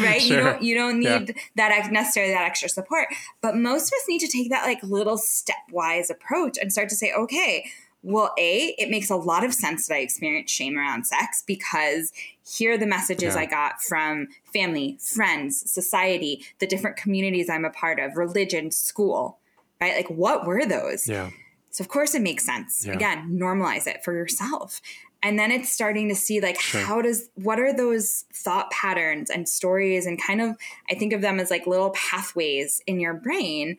[0.01, 0.23] right?
[0.23, 0.39] Sure.
[0.39, 1.69] You don't you don't need yeah.
[1.69, 3.09] that necessarily that extra support.
[3.43, 6.97] But most of us need to take that like little stepwise approach and start to
[6.97, 7.67] say, okay,
[8.03, 12.13] well, A, it makes a lot of sense that I experience shame around sex because
[12.47, 13.41] here are the messages yeah.
[13.41, 19.39] I got from family, friends, society, the different communities I'm a part of, religion, school,
[19.81, 19.97] right?
[19.97, 21.09] Like, what were those?
[21.09, 21.31] Yeah.
[21.71, 22.87] So, of course, it makes sense.
[22.87, 22.95] Yeah.
[22.95, 24.81] Again, normalize it for yourself.
[25.21, 26.81] And then it's starting to see, like, sure.
[26.81, 30.07] how does, what are those thought patterns and stories?
[30.07, 30.57] And kind of,
[30.89, 33.77] I think of them as like little pathways in your brain.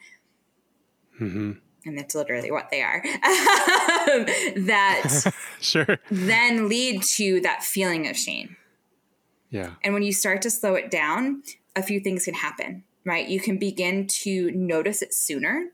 [1.22, 1.52] Mm-hmm
[1.86, 4.26] and that's literally what they are, um,
[4.66, 6.00] that sure.
[6.12, 8.58] then lead to that feeling of shame.
[9.50, 9.72] Yeah.
[9.84, 11.44] And when you start to slow it down,
[11.76, 13.28] a few things can happen, right?
[13.28, 15.70] You can begin to notice it sooner.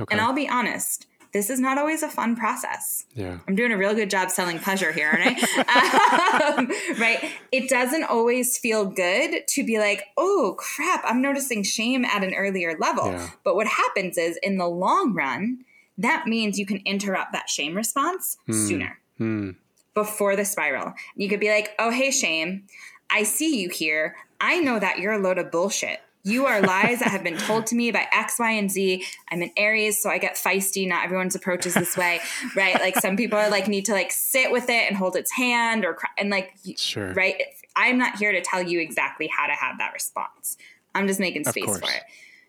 [0.00, 0.12] Okay.
[0.12, 3.04] And I'll be honest, this is not always a fun process.
[3.14, 3.38] Yeah.
[3.46, 6.54] I'm doing a real good job selling pleasure here, aren't I?
[6.56, 7.32] um, right.
[7.52, 12.34] It doesn't always feel good to be like, oh crap, I'm noticing shame at an
[12.34, 13.06] earlier level.
[13.06, 13.30] Yeah.
[13.44, 15.64] But what happens is in the long run,
[15.98, 18.52] that means you can interrupt that shame response hmm.
[18.52, 19.50] sooner hmm.
[19.94, 20.94] before the spiral.
[21.16, 22.64] You could be like, oh, hey, shame,
[23.10, 24.16] I see you here.
[24.40, 26.00] I know that you're a load of bullshit.
[26.28, 29.04] You are lies that have been told to me by X, Y, and Z.
[29.30, 30.86] I'm an Aries, so I get feisty.
[30.86, 32.20] Not everyone's approach is this way,
[32.54, 32.74] right?
[32.74, 35.84] Like some people are like need to like sit with it and hold its hand,
[35.84, 37.12] or cry, and like sure.
[37.14, 37.42] right.
[37.74, 40.58] I'm not here to tell you exactly how to have that response.
[40.94, 42.02] I'm just making space for it.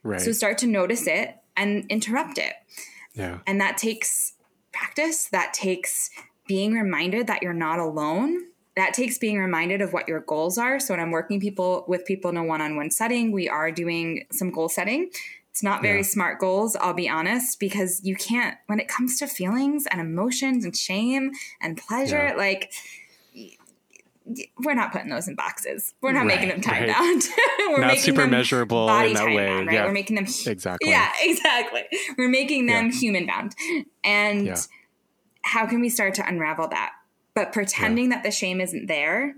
[0.04, 0.20] Right.
[0.20, 2.54] So start to notice it and interrupt it.
[3.14, 3.40] Yeah.
[3.48, 4.34] And that takes
[4.72, 6.10] practice, that takes
[6.48, 8.49] being reminded that you're not alone.
[8.80, 10.80] That takes being reminded of what your goals are.
[10.80, 14.52] So when I'm working people with people in a one-on-one setting, we are doing some
[14.52, 15.10] goal setting.
[15.52, 16.04] It's not very Yeah.
[16.04, 20.64] smart goals, I'll be honest, because you can't when it comes to feelings and emotions
[20.64, 22.36] and shame and pleasure, Yeah.
[22.36, 22.72] like
[24.64, 25.94] we're not putting those in boxes.
[26.02, 26.96] We're not making them Right, time right.
[26.98, 27.24] bound.
[27.72, 29.48] we're Not making super them measurable body in that way.
[29.48, 29.74] bound, right?
[29.74, 29.86] Yeah.
[29.88, 30.90] We're making them Exactly.
[30.90, 31.84] yeah, exactly.
[32.18, 32.92] We're making them Yeah.
[33.00, 33.56] human bound.
[34.04, 34.56] And
[35.42, 36.92] how can we start to unravel that?
[37.34, 39.36] But pretending that the shame isn't there,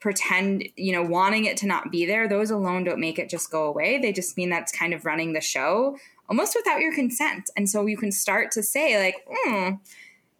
[0.00, 3.50] pretend, you know, wanting it to not be there, those alone don't make it just
[3.50, 3.98] go away.
[3.98, 7.50] They just mean that's kind of running the show almost without your consent.
[7.56, 9.74] And so you can start to say, like, hmm,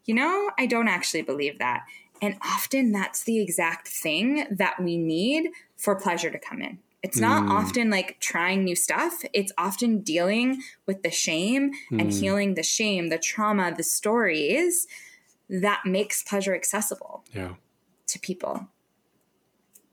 [0.04, 1.82] you know, I don't actually believe that.
[2.22, 6.78] And often that's the exact thing that we need for pleasure to come in.
[7.02, 7.50] It's not Mm.
[7.50, 9.22] often like trying new stuff.
[9.32, 12.20] It's often dealing with the shame and Mm.
[12.20, 14.86] healing the shame, the trauma, the stories
[15.50, 17.54] that makes pleasure accessible Yeah.
[18.06, 18.68] to people.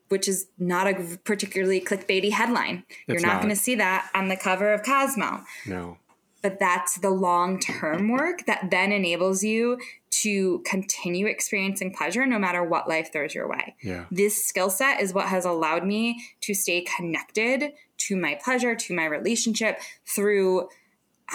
[0.09, 2.85] Which is not a particularly clickbaity headline.
[3.07, 3.41] You're not, not.
[3.41, 5.97] going to see that on the cover of Cosmo No.
[6.41, 12.39] but that's the long term work that then enables you to continue experiencing pleasure no
[12.39, 13.75] matter what life throws your way.
[13.83, 14.05] Yeah.
[14.09, 18.93] This skill set is what has allowed me to stay connected to my pleasure, to
[18.95, 20.69] my relationship through.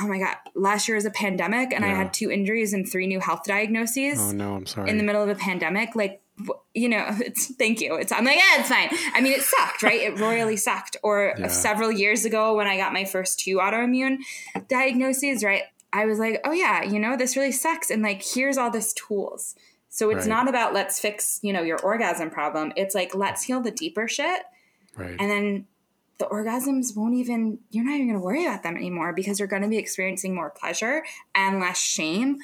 [0.01, 3.07] Oh my God, last year was a pandemic and I had two injuries and three
[3.07, 4.89] new health diagnoses Oh no, I'm sorry.
[4.91, 5.95] in the middle of a pandemic.
[5.95, 6.23] Like,
[6.75, 7.97] you know, it's thank you.
[7.97, 8.89] It's I'm like, yeah, it's fine.
[9.15, 10.01] I mean, it sucked, right?
[10.01, 10.97] It royally sucked.
[11.03, 11.49] Or Yeah.
[11.49, 14.19] several years ago when I got my first two autoimmune
[14.69, 15.63] diagnoses, right?
[15.93, 17.91] I was like, oh yeah, you know, this really sucks.
[17.91, 19.55] And like, here's all this tools.
[19.91, 20.29] So it's Right.
[20.29, 22.73] not about let's fix, you know, your orgasm problem.
[22.77, 24.41] It's like let's heal the deeper shit,
[24.97, 25.17] right.
[25.21, 25.67] and then
[26.19, 27.59] the orgasms won't even.
[27.71, 30.35] You're not even going to worry about them anymore because you're going to be experiencing
[30.35, 32.39] more pleasure and less shame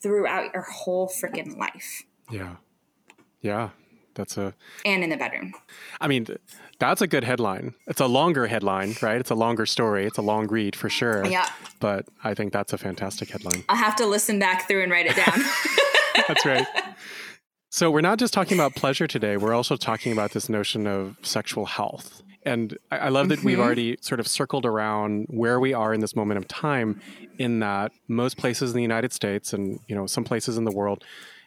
[0.00, 2.56] throughout your whole freaking life yeah.
[3.40, 3.70] Yeah.
[4.14, 4.54] That's a
[4.84, 5.54] and in the bedroom.
[6.00, 6.26] I mean,
[6.78, 7.74] that's a good headline.
[7.86, 9.20] It's a longer headline, right?
[9.20, 10.04] It's a longer story.
[10.04, 11.24] It's a long read for sure.
[11.24, 11.48] Yeah.
[11.78, 13.64] But I think that's a fantastic headline.
[13.68, 15.40] I'll have to listen back through and write it down.
[16.28, 16.66] That's right.
[17.70, 19.36] So we're not just talking about pleasure today.
[19.36, 22.20] We're also talking about this notion of sexual health.
[22.44, 23.62] And I, I love that we've Mhm.
[23.62, 27.00] already sort of circled around where we are in this moment of time
[27.38, 30.70] in that most places in the United States and you know some places in the
[30.72, 31.04] world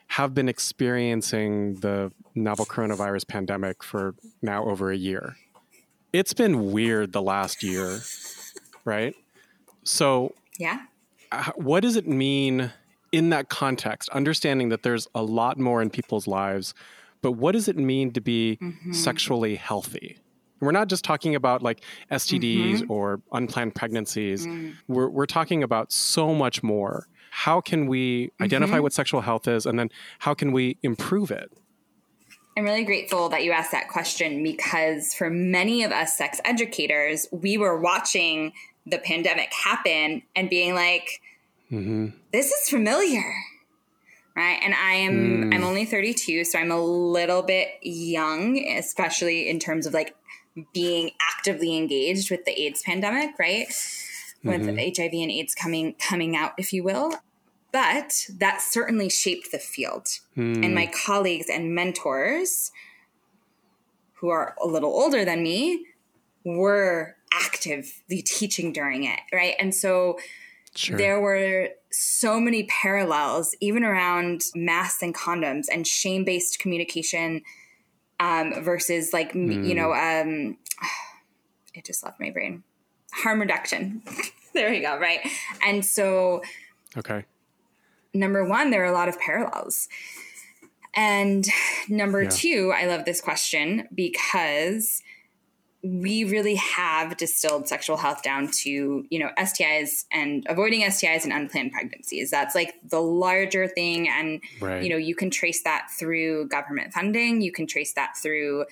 [0.08, 5.36] have been experiencing the novel coronavirus pandemic for now over a year.
[6.12, 8.00] It's been weird the last year,
[8.86, 9.16] right?
[9.84, 10.82] So yeah.
[11.56, 12.72] what does it mean
[13.12, 16.74] in that context understanding that there's a lot more in people's lives
[17.24, 18.94] but what does it mean to be Mhm.
[18.94, 20.18] sexually healthy
[20.66, 24.74] we're not just talking about like stds or unplanned pregnancies Mm.
[24.88, 29.66] we're, we're talking about so much more how can we identify what sexual health is
[29.66, 31.52] and then how can we improve it
[32.56, 37.28] I'm really grateful that you asked that question because for many of us sex educators,
[37.32, 38.54] we were watching
[38.86, 41.22] the pandemic happen and being like,
[41.70, 43.24] hmm this is familiar.
[44.36, 44.60] Right.
[44.64, 45.56] And I am Mm.
[45.56, 50.16] I'm only 32, so I'm a little bit young, especially in terms of like
[50.74, 53.68] being actively engaged with the AIDS pandemic, right?
[54.44, 54.78] With Mhm.
[54.80, 57.14] HIV and AIDS coming coming out, if you will.
[57.72, 60.08] But that certainly shaped the field.
[60.36, 60.64] Hmm.
[60.64, 62.72] and my colleagues and mentors
[64.16, 65.86] who are a little older than me
[66.44, 70.20] were actively teaching during it right and so
[70.76, 70.98] sure.
[70.98, 77.42] there were so many parallels even around masks and condoms and shame-based communication
[78.20, 79.76] um, versus like m you Hmm.
[79.76, 80.58] know um,
[81.74, 82.64] it just left my brain
[83.12, 84.02] harm reduction
[84.54, 85.20] there we go right
[85.66, 86.42] and so
[86.98, 87.26] okay
[88.16, 89.88] number one, there are a lot of parallels.
[90.96, 91.44] And
[91.90, 92.30] number Yeah.
[92.30, 95.02] two, I love this question because
[95.84, 101.34] we really have distilled sexual health down to, you know, STIs and avoiding STIs and
[101.34, 102.32] unplanned pregnancies.
[102.32, 104.08] That's like the larger thing.
[104.08, 104.82] And, right.
[104.82, 108.66] you know, you can trace that through government funding, you can trace that through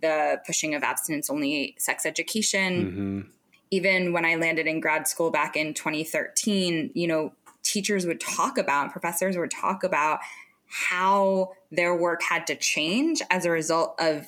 [0.00, 2.90] the pushing of abstinence only sex education.
[2.90, 3.30] Hmm
[3.70, 8.58] even when I landed in grad school back in 2013, you know, teachers would talk
[8.58, 10.20] about, professors would talk about
[10.66, 14.26] how their work had to change as a result of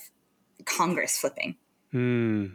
[0.64, 1.56] Congress flipping
[1.92, 2.46] Hmm.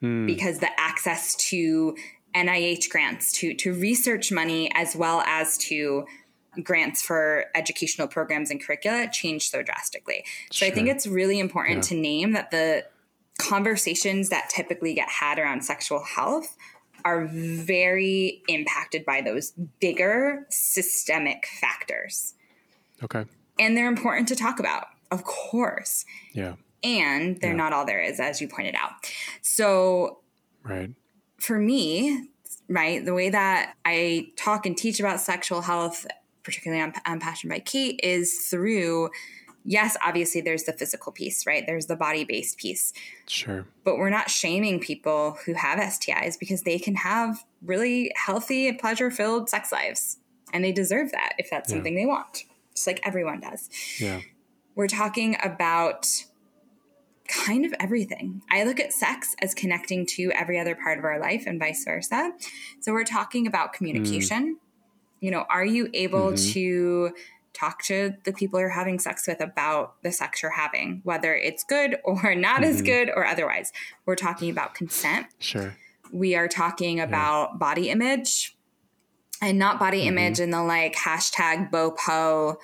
[0.00, 0.26] Hmm.
[0.26, 1.96] because the access to
[2.34, 6.04] NIH grants, to, to research money, as well as to
[6.62, 10.24] grants for educational programs and curricula changed so drastically.
[10.50, 11.82] So I think it's really important Yeah.
[11.82, 12.86] to name that the
[13.38, 16.56] conversations that typically get had around sexual health
[17.04, 22.34] are very impacted by those bigger systemic factors.
[23.02, 23.24] Okay.
[23.58, 26.04] And they're important to talk about, of course.
[26.32, 26.54] Yeah.
[26.84, 27.56] And they're yeah.
[27.56, 28.92] not all there is, as you pointed out.
[29.42, 30.20] So,
[30.62, 30.90] right.
[31.38, 32.28] For me,
[32.68, 36.06] right, the way that I talk and teach about sexual health,
[36.42, 39.10] particularly on, on Passion by Kait, is through
[39.64, 41.64] yes, obviously there's the physical piece, right?
[41.66, 42.92] There's the body based piece.
[43.26, 43.66] Sure.
[43.82, 49.10] But we're not shaming people who have STIs because they can have really healthy, pleasure
[49.10, 50.18] filled sex lives.
[50.52, 51.76] And they deserve that if that's yeah.
[51.76, 52.44] something they want,
[52.74, 53.68] just like everyone does.
[53.98, 54.20] Yeah.
[54.76, 56.06] We're talking about
[57.28, 58.42] kind of everything.
[58.50, 61.84] I look at sex as connecting to every other part of our life and vice
[61.84, 62.32] versa.
[62.80, 64.54] So we're talking about communication.
[64.54, 64.58] Mm.
[65.20, 66.52] You know, are you able mm-hmm.
[66.52, 67.12] to
[67.54, 71.64] talk to the people you're having sex with about the sex you're having, whether it's
[71.64, 72.64] good or not mm-hmm.
[72.64, 73.72] as good or otherwise.
[74.04, 75.28] We're talking about consent.
[75.38, 75.76] Sure.
[76.12, 77.58] We are talking about yeah.
[77.58, 78.56] body image
[79.40, 80.18] and not body mm-hmm.
[80.18, 82.56] image in the like hashtag BOPO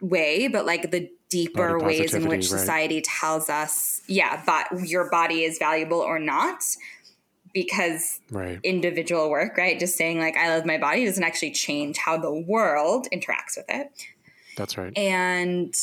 [0.00, 3.04] way, but like the deeper ways in which society right.
[3.04, 6.62] tells us, yeah, but your body is valuable or not
[7.52, 8.60] because right.
[8.62, 9.80] individual work, right?
[9.80, 13.66] Just saying like I love my body doesn't actually change how the world interacts with
[13.68, 13.90] it.
[14.56, 14.96] That's right.
[14.96, 15.74] And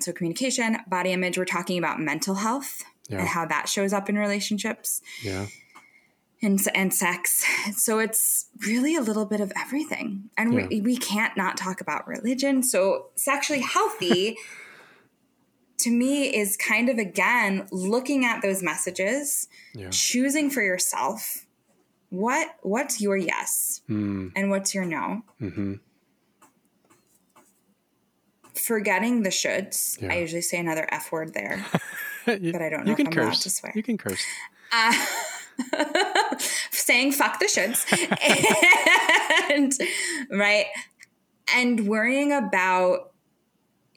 [0.00, 3.18] so communication, body image, we're talking about mental health yeah.
[3.18, 5.02] and how that shows up in relationships.
[5.22, 5.46] Yeah.
[6.42, 7.44] And, and sex.
[7.76, 10.30] So it's really a little bit of everything.
[10.36, 10.66] And yeah.
[10.66, 12.62] we, we can't not talk about religion.
[12.64, 14.36] So sexually healthy
[15.78, 19.88] to me is kind of again looking at those messages, yeah.
[19.90, 21.46] choosing for yourself
[22.12, 24.30] what what's your yes mm.
[24.36, 25.22] and what's your no.
[25.40, 25.74] Mm-hmm.
[28.54, 30.00] Forgetting the shoulds.
[30.00, 30.12] Yeah.
[30.12, 31.64] I usually say another f word there,
[32.26, 33.24] but I don't know you can if I'm curse.
[33.24, 33.72] allowed to swear.
[33.74, 34.22] You can curse.
[34.70, 34.92] Uh,
[36.70, 37.84] saying fuck the shoulds
[39.50, 39.72] and
[40.30, 40.66] right
[41.54, 43.12] and worrying about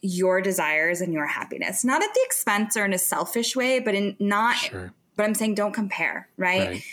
[0.05, 3.95] your desires and your happiness, not at the expense or in a selfish way, but
[3.95, 4.93] in not, sure.
[5.15, 6.67] but I'm saying don't compare, right?
[6.67, 6.83] right?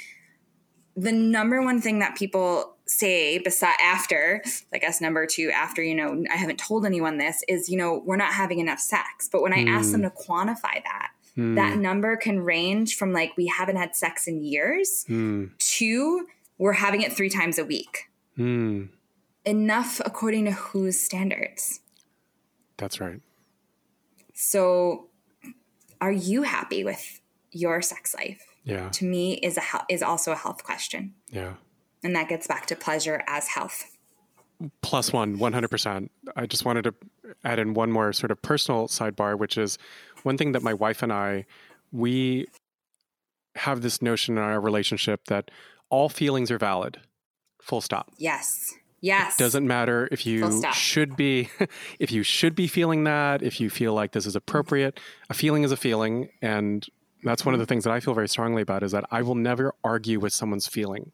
[0.96, 5.94] The number one thing that people say beside after, I guess number two, after, you
[5.94, 9.28] know, I haven't told anyone this is, you know, we're not having enough sex.
[9.30, 9.68] But when I mm.
[9.68, 11.56] ask them to quantify that, mm.
[11.56, 15.50] that number can range from like, we haven't had sex in years mm.
[15.58, 16.26] to
[16.62, 18.08] we're having it three times a week.
[18.36, 18.84] Hmm.
[19.44, 21.80] Enough according to whose standards?
[22.76, 23.20] That's right.
[24.32, 25.08] So,
[26.00, 28.44] are you happy with your sex life?
[28.62, 28.90] Yeah.
[28.90, 31.14] To me, is a is also a health question.
[31.32, 31.54] Yeah.
[32.04, 33.96] And that gets back to pleasure as health.
[34.82, 36.12] Plus one, one hundred percent.
[36.36, 36.94] I just wanted to
[37.44, 39.78] add in one more sort of personal sidebar, which is
[40.24, 41.46] one thing that my wife and I
[41.92, 42.46] we
[43.54, 45.50] have this notion in our relationship that
[45.90, 46.98] all feelings are valid.
[47.60, 48.10] Full stop.
[48.16, 48.74] Yes.
[49.00, 49.38] Yes.
[49.38, 51.50] It doesn't matter if you should be
[51.98, 54.98] if you should be feeling that, if you feel like this is appropriate.
[55.28, 56.86] A feeling is a feeling and
[57.24, 59.34] that's one of the things that I feel very strongly about is that I will
[59.34, 61.12] never argue with someone's feeling.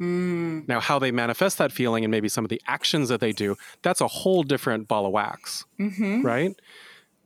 [0.00, 0.68] Mm.
[0.68, 3.56] Now, how they manifest that feeling and maybe some of the actions that they do,
[3.82, 6.22] that's a whole different ball of wax, mm-hmm.
[6.22, 6.54] right?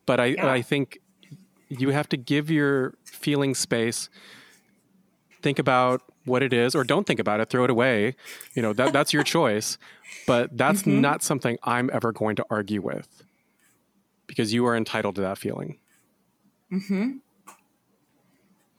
[0.07, 0.51] But I, yeah.
[0.51, 1.01] I think
[1.69, 4.09] you have to give your feeling space.
[5.41, 8.15] Think about what it is or don't think about it throw it away
[8.55, 9.79] you know that that's your choice
[10.27, 11.01] but that's mm-hmm.
[11.01, 13.25] not something i'm ever going to argue with
[14.27, 15.79] because you are entitled to that feeling
[16.73, 17.19] mhm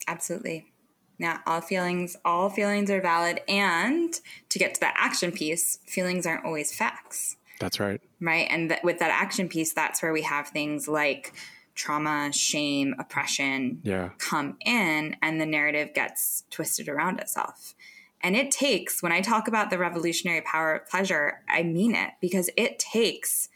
[0.08, 0.72] absolutely
[1.18, 6.26] yeah all feelings all feelings are valid and to get to that action piece feelings
[6.26, 10.22] aren't always facts that's right right and th- with that action piece that's where we
[10.22, 11.34] have things like
[11.76, 14.10] trauma, shame, oppression yeah.
[14.20, 17.74] come in and the narrative gets twisted around itself.
[18.22, 22.12] And it takes, when I talk about the revolutionary power of pleasure, I mean it
[22.22, 23.50] because it takes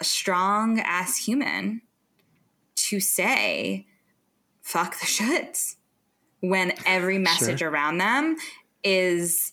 [0.00, 1.82] a strong ass human
[2.76, 3.86] to say,
[4.60, 5.76] fuck the shits
[6.40, 7.70] when every message sure.
[7.70, 8.36] around them
[8.82, 9.52] is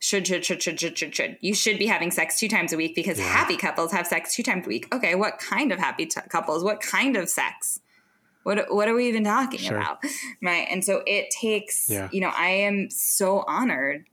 [0.00, 1.36] should, should, should, should, should, should, should.
[1.40, 3.26] You should be having sex two times a week because yeah.
[3.26, 4.92] happy couples have sex two times a week.
[4.94, 6.64] Okay, what kind of happy t- couples?
[6.64, 7.80] What kind of sex?
[8.42, 9.76] What what are we even talking sure.
[9.76, 10.02] about?
[10.42, 10.66] Right.
[10.70, 12.08] And so it takes, yeah.
[12.10, 14.06] you know, I am so honored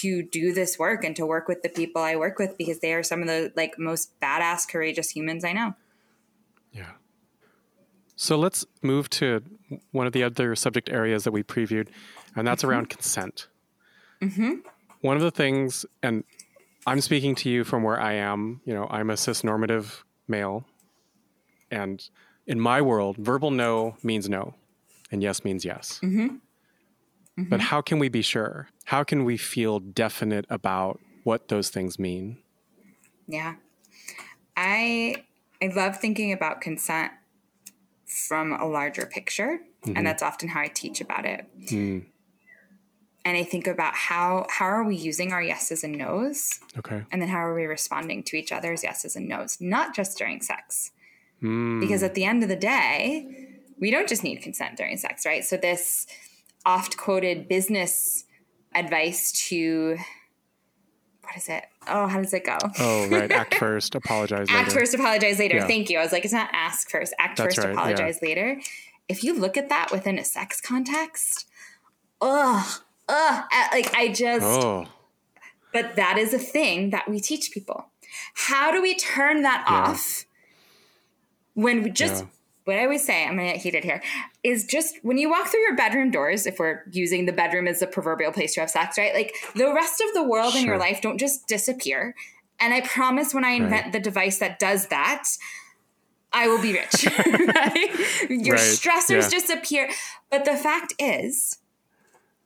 [0.00, 2.94] to do this work and to work with the people I work with because they
[2.94, 5.74] are some of the like most badass, courageous humans I know.
[6.72, 6.92] Yeah.
[8.16, 9.42] So let's move to
[9.90, 11.88] one of the other subject areas that we previewed,
[12.34, 12.70] and that's mm-hmm.
[12.70, 13.48] around consent.
[14.22, 14.60] Mm-hmm
[15.00, 16.24] one of the things, and
[16.86, 20.64] I'm speaking to you from where I am, you know, I'm a cisnormative male.
[21.70, 22.08] And
[22.46, 24.54] in my world, verbal no means no,
[25.10, 26.00] and yes means yes.
[26.02, 26.36] Mm-hmm.
[27.38, 27.44] Mm-hmm.
[27.44, 28.68] But how can we be sure?
[28.84, 32.38] How can we feel definite about what those things mean?
[33.28, 33.56] Yeah.
[34.56, 35.24] I
[35.62, 37.12] I love thinking about consent
[38.06, 39.96] from a larger picture, mm-hmm.
[39.96, 41.46] and that's often how I teach about it.
[41.66, 42.06] Mm.
[43.28, 46.60] And I think about how how are we using our yeses and nos?
[46.78, 47.04] Okay.
[47.12, 50.40] And then how are we responding to each other's yeses and nos, not just during
[50.40, 50.92] sex.
[51.42, 51.78] Mm.
[51.78, 55.44] Because at the end of the day, we don't just need consent during sex, right?
[55.44, 56.06] So this
[56.64, 58.24] oft quoted business
[58.74, 59.98] advice to
[61.20, 61.64] what is it?
[61.86, 62.56] Oh, how does it go?
[62.78, 63.30] Oh, right.
[63.30, 64.58] Act first, apologize later.
[64.58, 65.56] Act first, apologize later.
[65.56, 65.66] Yeah.
[65.66, 65.98] Thank you.
[65.98, 68.28] I was like, it's not ask first, act That's first, right, apologize yeah.
[68.28, 68.60] later.
[69.06, 71.46] If you look at that within a sex context,
[72.22, 74.86] ugh, ugh, like I just, oh.
[75.72, 77.86] but that is a thing that we teach people.
[78.34, 79.74] How do we turn that yeah.
[79.74, 80.24] off
[81.54, 82.24] when we just
[82.68, 84.02] what I always say, I'm to get heated here,
[84.44, 87.80] is just when you walk through your bedroom doors, if we're using the bedroom as
[87.80, 89.14] the proverbial place to have sex, right?
[89.14, 90.60] Like the rest of the world sure.
[90.60, 92.14] in your life don't just disappear.
[92.60, 93.92] And I promise when I invent right.
[93.92, 95.24] the device that does that,
[96.30, 97.06] I will be rich.
[97.26, 98.28] right?
[98.28, 98.60] Your right.
[98.60, 99.28] stressors yeah.
[99.30, 99.88] disappear.
[100.30, 101.57] But the fact is,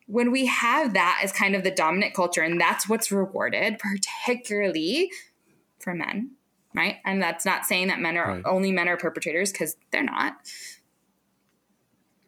[0.07, 5.11] when we have that as kind of the dominant culture, and that's what's rewarded, particularly
[5.79, 6.33] for men,
[6.75, 6.97] right?
[7.05, 8.43] And that's not saying that men are right.
[8.45, 10.35] only men are perpetrators because they're not.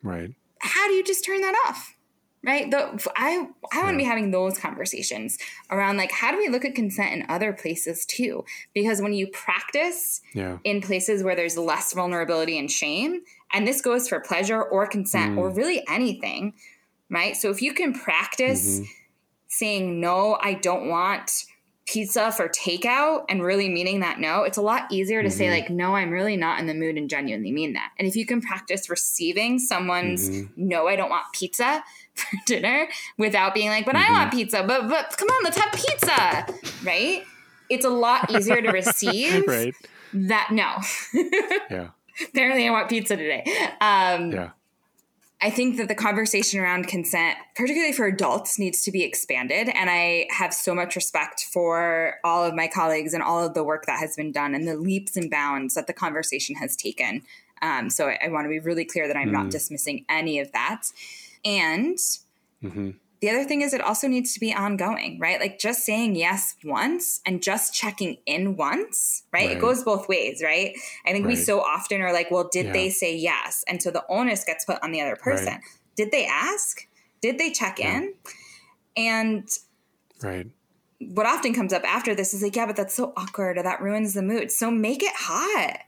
[0.03, 0.35] Right.
[0.61, 1.95] How do you just turn that off?
[2.45, 2.71] Right.
[2.71, 5.39] The, I I want to be having those conversations
[5.71, 8.45] around like how do we look at consent in other places too?
[8.75, 10.59] Because when you practice yeah.
[10.63, 13.23] in places where there's less vulnerability and shame,
[13.55, 15.39] and this goes for pleasure or consent mm.
[15.39, 16.53] or really anything,
[17.15, 17.37] right?
[17.37, 18.85] So if you can practice mm-hmm.
[19.49, 21.45] saying no, I don't want
[21.87, 25.37] pizza for takeout and really meaning that no, it's a lot easier to mm-hmm.
[25.37, 27.93] say, like, no, I'm really not in the mood and genuinely mean that.
[27.99, 30.53] And if you can practice receiving someone's mm-hmm.
[30.57, 31.85] no, I don't want pizza
[32.15, 32.89] for dinner
[33.19, 34.13] without being like, but mm-hmm.
[34.15, 36.47] I want pizza, but but come on, let's have pizza.
[36.85, 37.25] Right?
[37.69, 39.75] It's a lot easier to receive right.
[40.13, 40.77] that no.
[41.71, 41.89] yeah.
[42.29, 43.43] Apparently I want pizza today.
[43.81, 44.51] Um, yeah
[45.41, 49.69] I think that the conversation around consent, particularly for adults, needs to be expanded.
[49.69, 53.65] And I have so much respect for all of my colleagues and all of the
[53.65, 57.23] work that has been done and the leaps and bounds that the conversation has taken.
[57.61, 59.33] Um, so I, I, want to be really clear that I'm mm.
[59.33, 60.83] not dismissing any of that.
[61.45, 61.97] And
[62.63, 62.91] mm-hmm.
[63.25, 65.41] The other thing is it also needs to be ongoing, right?
[65.41, 69.47] Like just saying yes once and just checking in once, right?
[69.47, 69.57] right.
[69.57, 70.75] It goes both ways, right?
[71.07, 71.35] I think right.
[71.35, 72.73] we so often are like, well, did yeah.
[72.75, 73.65] they say yes?
[73.67, 75.55] And so the onus gets put on the other person.
[75.55, 75.61] Right.
[75.97, 76.87] Did they ask?
[77.23, 77.97] Did they check yeah.
[77.97, 78.15] in?
[78.95, 79.49] And
[80.23, 80.47] right.
[80.99, 83.81] What often comes up after this is like, yeah, but that's so awkward or that
[83.81, 84.53] ruins the mood.
[84.53, 85.79] So make it hot.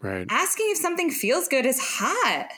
[0.00, 0.26] Right.
[0.30, 2.48] Asking if something feels good is hot.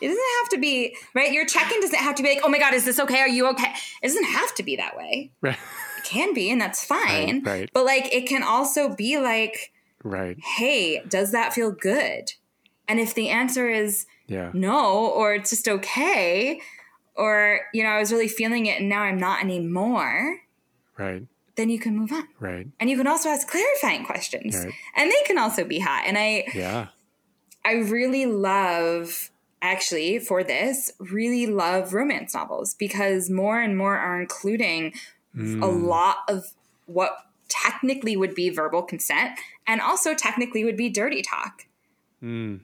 [0.00, 1.32] It doesn't have to be right.
[1.32, 3.20] Your check-in doesn't have to be like, "Oh my god, is this okay?
[3.20, 3.72] Are you okay?"
[4.02, 5.32] It doesn't have to be that way.
[5.40, 5.58] Right.
[5.98, 7.42] It can be, and that's fine.
[7.42, 7.70] Right, right.
[7.72, 9.72] But like, it can also be like,
[10.02, 10.38] right.
[10.42, 12.32] Hey, does that feel good?
[12.88, 14.50] And if the answer is yeah.
[14.52, 16.60] no, or it's just okay,
[17.14, 20.40] or you know, I was really feeling it and now I'm not anymore.
[20.98, 21.26] Right.
[21.56, 22.26] Then you can move on.
[22.38, 22.66] Right.
[22.80, 24.72] And you can also ask clarifying questions, right.
[24.96, 26.04] and they can also be hot.
[26.06, 26.88] And I, yeah,
[27.64, 29.29] I really love
[29.62, 34.92] actually for this really love romance novels because more and more are including
[35.36, 35.62] mm.
[35.62, 36.52] a lot of
[36.86, 41.66] what technically would be verbal consent and also technically would be dirty talk.
[42.22, 42.60] Mm.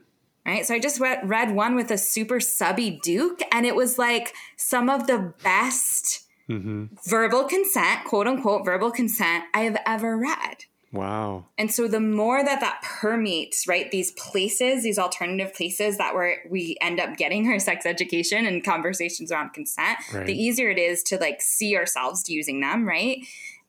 [0.46, 0.64] Right.
[0.64, 4.32] So I just read, read one with a super subby Duke, and it was like
[4.56, 6.84] some of the best mm-hmm.
[7.04, 10.66] verbal consent, quote unquote, verbal consent I have ever read.
[10.92, 11.46] Wow.
[11.58, 16.38] And so the more that that permeates, right, these places, these alternative places that where
[16.48, 20.26] we end up getting our sex education and conversations around consent, right.
[20.26, 23.18] the easier it is to like see ourselves using them, right?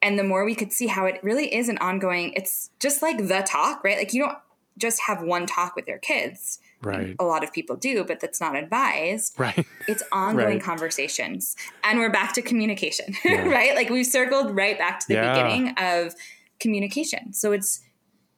[0.01, 3.27] And the more we could see how it really is an ongoing, it's just like
[3.27, 3.97] the talk, right?
[3.97, 4.37] Like you don't
[4.77, 6.59] just have one talk with your kids.
[6.81, 7.15] Right.
[7.19, 9.33] A lot of people do, but that's not advised.
[9.39, 9.65] Right.
[9.87, 10.63] It's ongoing right.
[10.63, 11.55] conversations.
[11.83, 13.47] And we're back to communication, yeah.
[13.47, 13.75] right?
[13.75, 15.33] Like we've circled right back to the yeah.
[15.33, 16.13] beginning of
[16.59, 17.33] communication.
[17.33, 17.81] So it's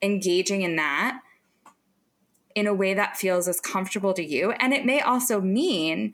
[0.02, 1.22] engaging in that
[2.56, 4.52] in a way that feels as comfortable to you.
[4.52, 6.14] And it may also mean,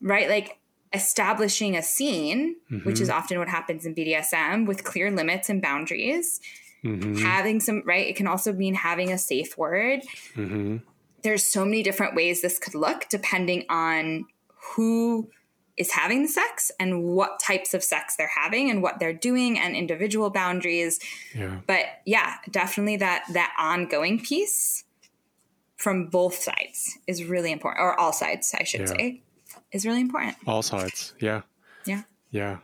[0.00, 0.58] right, like
[0.92, 2.86] establishing a scene, mm-hmm.
[2.86, 6.40] which is often what happens in BDSM with clear limits and boundaries.
[6.84, 7.16] Mm-hmm.
[7.16, 10.00] Having some, right, it can also mean having a safe word.
[10.34, 10.78] Mm-hmm.
[11.22, 14.26] There's so many different ways this could look depending on
[14.74, 15.28] who
[15.76, 19.58] is having the sex and what types of sex they're having and what they're doing
[19.58, 20.98] and individual boundaries.
[21.34, 21.58] Yeah.
[21.66, 24.84] But yeah, definitely that that ongoing piece
[25.76, 28.86] from both sides is really important, or all sides, I should yeah.
[28.86, 29.22] say,
[29.72, 30.36] is really important.
[30.46, 31.42] All sides, yeah.
[31.84, 32.02] Yeah.
[32.30, 32.58] Yeah.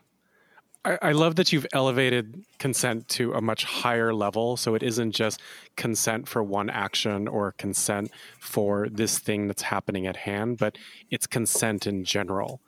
[0.84, 4.56] I, I love that you've elevated consent to a much higher level.
[4.56, 5.40] So it isn't just
[5.76, 8.10] consent for one action or consent
[8.40, 10.78] for this thing that's happening at hand, but
[11.10, 12.60] it's consent in general.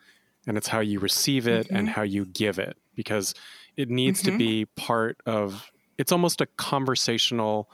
[0.47, 1.77] And it's how you receive it mm-hmm.
[1.77, 3.35] and how you give it because
[3.77, 4.33] it needs mm-hmm.
[4.33, 7.69] to be part of it's almost a conversational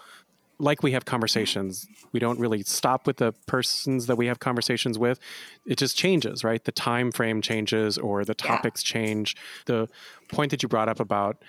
[0.58, 4.98] like we have conversations we don't really stop with the persons that we have conversations
[4.98, 5.18] with
[5.66, 8.92] it just changes right the time frame changes or the topics yeah.
[8.92, 9.88] change the
[10.28, 11.42] point that you brought up about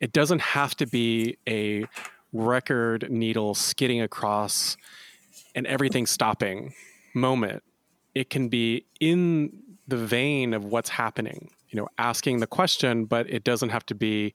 [0.00, 1.84] it doesn't have to be a
[2.32, 4.76] record needle skidding across
[5.54, 6.74] and everything stopping
[7.14, 7.62] moment
[8.14, 13.28] it can be in the vein of what's happening you know asking the question but
[13.28, 14.32] it doesn't have to be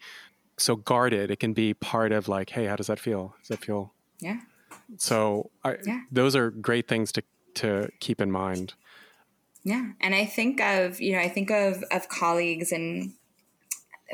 [0.57, 3.63] so guarded it can be part of like hey how does that feel does that
[3.63, 4.39] feel yeah.
[4.97, 6.01] So I, yeah.
[6.11, 7.23] those are great things to
[7.55, 8.73] to keep in mind.
[9.63, 13.13] Yeah, and I think of you know I think of of colleagues and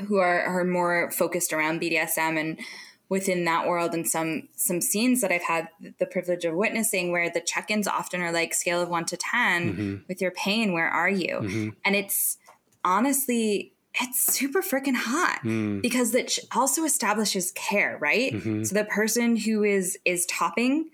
[0.07, 2.59] who are are more focused around BDSM and
[3.13, 7.29] within that world and some some scenes that I've had the privilege of witnessing where
[7.29, 9.95] the check-ins often are like scale of 1 to 10 mm-hmm.
[10.07, 11.69] with your pain where are you mm-hmm.
[11.85, 12.39] and it's
[12.83, 15.79] honestly it's super freaking hot mm.
[15.79, 18.33] because it also establishes care, right?
[18.33, 18.63] Mm-hmm.
[18.63, 20.89] So the person who is is topping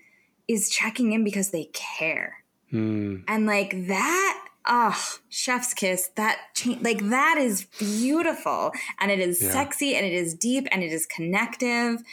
[0.50, 2.44] is checking in because they care.
[2.74, 3.24] Mm.
[3.26, 6.10] And like that oh, chef's kiss.
[6.16, 6.38] That
[6.82, 9.50] like that is beautiful and it is yeah.
[9.50, 12.04] sexy and it is deep and it is connective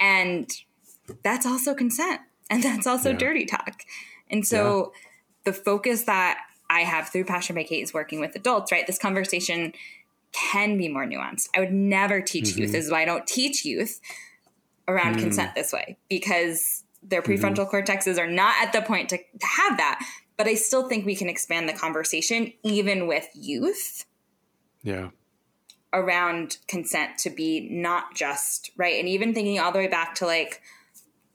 [0.00, 0.50] and
[1.22, 2.20] that's also consent
[2.50, 3.18] and that's also yeah.
[3.18, 3.82] dirty talk.
[4.30, 5.00] And so yeah.
[5.44, 6.38] the focus that
[6.70, 8.86] I have through Passion by Kait is working with adults, right?
[8.86, 9.72] This conversation
[10.32, 11.48] can be more nuanced.
[11.54, 12.62] I would never teach mm-hmm.
[12.62, 12.72] youth.
[12.72, 14.00] This is why I don't teach youth
[14.88, 15.20] around mm.
[15.20, 17.32] consent this way because their mm-hmm.
[17.32, 17.76] prefrontal mm-hmm.
[17.76, 20.04] cortexes are not at the point to, to have that.
[20.36, 24.04] But I still think we can expand the conversation even with youth.
[24.82, 25.10] Yeah.
[25.92, 28.98] Around consent to be not just right.
[28.98, 30.60] And even thinking all the way back to like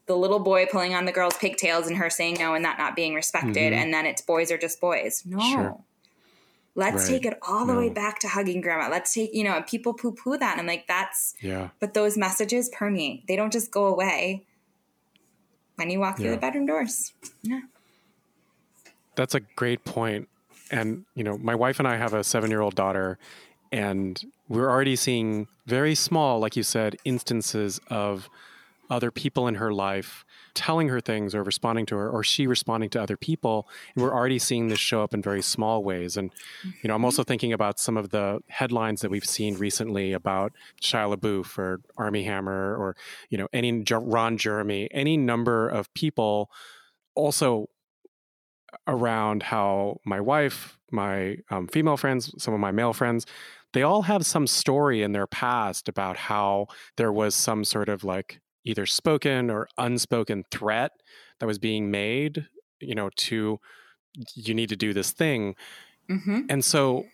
[0.05, 2.95] the little boy pulling on the girl's pigtails and her saying no and that not
[2.95, 3.71] being respected.
[3.71, 3.81] Mm-hmm.
[3.81, 5.23] And then it's boys are just boys.
[5.25, 5.39] No.
[5.39, 5.79] Sure.
[6.75, 7.21] Let's right.
[7.21, 7.79] take it all the no.
[7.79, 8.89] way back to hugging grandma.
[8.89, 10.51] Let's take, you know, people poo poo that.
[10.53, 11.69] And I'm like, that's, yeah.
[11.79, 13.27] But those messages permeate.
[13.27, 14.45] They don't just go away
[15.75, 17.13] when you walk through the bedroom doors.
[17.41, 17.61] Yeah.
[19.19, 20.29] That's a great point.
[20.71, 23.17] And, you know, my wife and I have a seven year old daughter,
[23.69, 24.17] and
[24.47, 28.29] we're already seeing very small, like you said, instances of
[28.89, 32.89] other people in her life telling her things or responding to her or she responding
[32.91, 33.67] to other people.
[33.93, 36.15] And we're already seeing this show up in very small ways.
[36.15, 36.31] And
[36.63, 37.27] you know i'm also mm-hmm.
[37.27, 42.23] thinking about some of the headlines that we've seen recently about Shia LaBeouf or Armie
[42.23, 42.95] Hammer or
[43.29, 46.49] you know any Ron Jeremy any number of people
[47.15, 47.67] also
[48.87, 53.25] around how my wife my um, female friends some of my male friends
[53.73, 56.67] they all have some story in their past about how
[56.97, 60.91] there was some sort of like either spoken or unspoken threat
[61.39, 62.47] that was being made,
[62.79, 63.59] you know, to
[64.33, 65.55] you need to do this thing.
[66.09, 66.41] Mm-hmm.
[66.49, 67.05] And so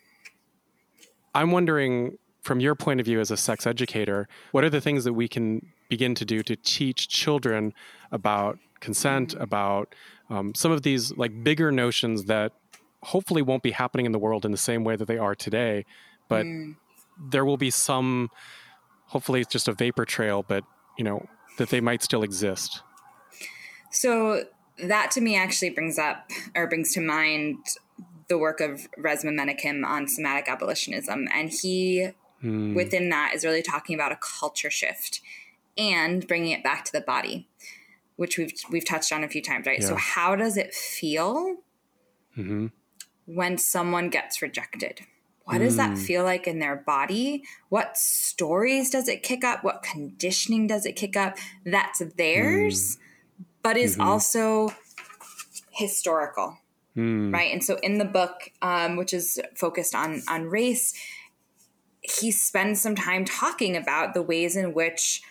[1.34, 5.04] I'm wondering from your point of view as a sex educator, what are the things
[5.04, 7.74] that we can begin to do to teach children
[8.10, 9.42] about consent, mm-hmm.
[9.42, 9.94] about
[10.30, 12.52] um, some of these like bigger notions that
[13.02, 15.84] hopefully won't be happening in the world in the same way that they are today,
[16.28, 16.76] but mm.
[17.30, 18.30] there will be some,
[19.06, 20.64] hopefully it's just a vapor trail, but
[20.96, 21.26] you know,
[21.58, 22.82] that they might still exist?
[23.90, 24.44] So
[24.82, 27.58] that to me actually brings up or brings to mind
[28.28, 31.28] the work of Resmaa Menakem on somatic abolitionism.
[31.32, 32.10] And he,
[32.40, 32.74] hmm.
[32.74, 35.20] within that, is really talking about a culture shift
[35.78, 37.48] and bringing it back to the body,
[38.16, 39.80] which we've we've touched on a few times, right?
[39.80, 39.88] Yeah.
[39.88, 41.56] So how does it feel
[42.36, 42.66] mm-hmm.
[43.26, 45.00] when someone gets rejected?
[45.44, 45.98] What does that mm.
[45.98, 47.44] feel like in their body?
[47.68, 49.62] What stories does it kick up?
[49.62, 53.44] What conditioning does it kick up that's theirs, mm.
[53.62, 54.08] but is mm-hmm.
[54.08, 54.74] also
[55.70, 56.58] historical?
[56.96, 57.32] Mm.
[57.32, 57.52] Right.
[57.52, 60.94] And so in the book, um, which is focused on on race,
[62.00, 65.22] he spends some time talking about the ways in which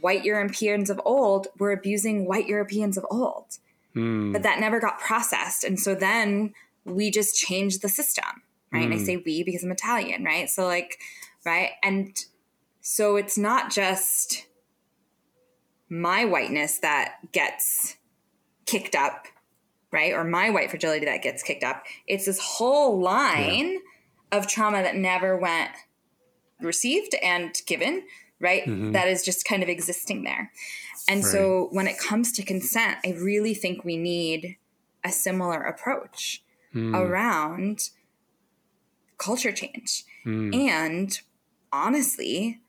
[0.00, 3.58] white Europeans of old were abusing white Europeans of old.
[3.94, 4.32] Mm.
[4.32, 5.64] But that never got processed.
[5.64, 8.82] And so then we just changed the system right?
[8.82, 8.84] Mm.
[8.86, 9.06] And I mm.
[9.06, 10.48] say we because I'm Italian, right?
[10.48, 10.98] So like,
[11.44, 11.72] right?
[11.82, 12.16] And
[12.80, 14.46] so it's not just
[15.88, 17.96] my whiteness that gets
[18.64, 19.26] kicked up,
[19.92, 20.12] right?
[20.12, 21.84] Or my white fragility that gets kicked up.
[22.06, 24.38] It's this whole line yeah.
[24.38, 25.70] of trauma that never went
[26.60, 28.04] received and given,
[28.42, 28.64] right?
[28.64, 28.92] Mm-hmm.
[28.92, 30.52] That is just kind of existing there.
[31.08, 31.32] And right.
[31.32, 34.56] so when it comes to consent, I really think we need
[35.04, 36.94] a similar approach mm.
[36.94, 37.90] around
[39.18, 40.04] culture change.
[40.26, 40.54] Mm.
[40.54, 41.20] And
[41.72, 42.60] honestly,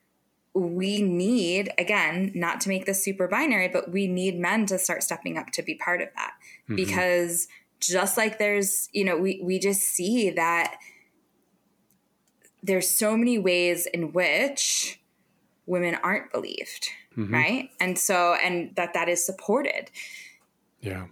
[0.54, 5.02] we need, again, not to make this super binary, but we need men to start
[5.02, 6.32] stepping up to be part of that.
[6.64, 6.76] Mm-hmm.
[6.76, 7.48] Because
[7.80, 10.76] just like there's, you know, we, we just see that
[12.62, 15.00] there's so many ways in which
[15.66, 17.32] women aren't believed, mm-hmm.
[17.32, 17.70] right?
[17.80, 19.90] And so, and that that is supported.
[20.80, 21.06] Yeah.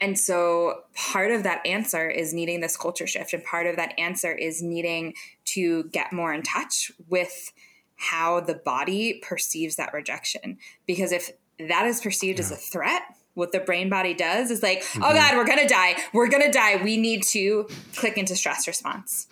[0.00, 3.32] And so part of that answer is needing this culture shift.
[3.32, 5.14] And part of that answer is needing
[5.46, 7.52] to get more in touch with
[7.96, 10.58] how the body perceives that rejection.
[10.86, 12.44] Because if that is perceived yeah.
[12.44, 13.02] as a threat,
[13.34, 15.02] what the brain body does is like, oh mm-hmm.
[15.02, 15.96] oh God, we're gonna die.
[16.12, 16.82] We're gonna die.
[16.82, 19.26] We need to click into stress response.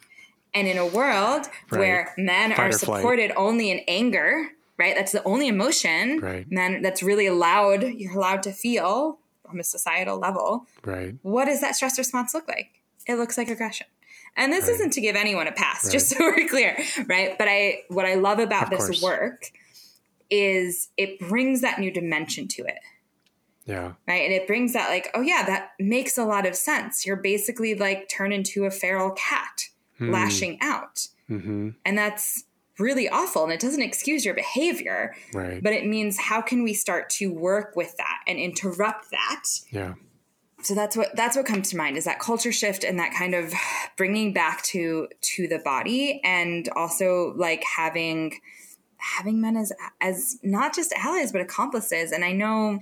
[0.55, 1.79] And in a world right.
[1.79, 3.39] where men Fight are supported flight.
[3.39, 4.49] only in anger,
[4.79, 4.95] right?
[4.95, 6.51] That's the only emotion right.
[6.51, 10.67] men that's really allowed, you're allowed to feel from a societal level.
[10.85, 11.15] Right.
[11.23, 12.81] What does that stress response look like?
[13.07, 13.87] It looks like aggression.
[14.37, 14.75] And this right.
[14.75, 15.93] isn't to give anyone a pass, right.
[15.93, 17.39] just so we're clear, right?
[17.39, 19.03] But I what I love about of this course.
[19.03, 19.51] work
[20.29, 22.81] is it brings that new dimension to it.
[23.65, 23.95] Yeah.
[24.07, 24.23] Right.
[24.23, 27.05] And it brings that like, oh yeah, that makes a lot of sense.
[27.05, 29.69] You're basically like turn into a feral cat
[30.01, 30.13] mm.
[30.13, 31.09] lashing out.
[31.29, 31.71] Mm-hmm.
[31.85, 32.45] And that's
[32.79, 35.63] really awful and it doesn't excuse your behavior right.
[35.63, 39.45] but it means how can we start to work with that and interrupt that?
[39.71, 39.95] Yeah.
[40.63, 43.35] So that's what that's what comes to mind is that culture shift and that kind
[43.35, 43.53] of
[43.97, 48.41] bringing back to to the body and also like having
[48.97, 52.11] having men as as not just allies but accomplices.
[52.11, 52.81] And i know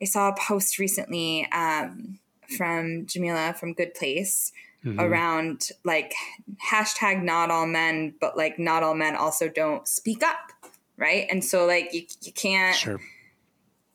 [0.00, 2.18] i saw a post recently um,
[2.56, 4.52] from Jameela from good place
[4.84, 5.00] mm-hmm.
[5.00, 6.14] around like
[6.70, 10.52] hashtag not all men, but like not all men also don't speak up.
[10.96, 11.26] Right.
[11.30, 13.00] And so like you, you can't sure.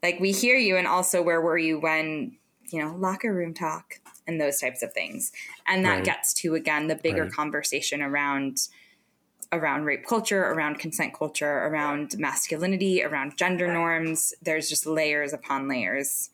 [0.01, 2.37] like we hear you and also where were you when,
[2.71, 5.31] you know, locker room talk and those types of things.
[5.67, 6.03] And that right.
[6.03, 7.31] gets to again the bigger right.
[7.31, 8.67] conversation around
[9.51, 14.33] around rape culture, around consent culture, around masculinity, around gender norms.
[14.41, 16.31] There's just layers upon layers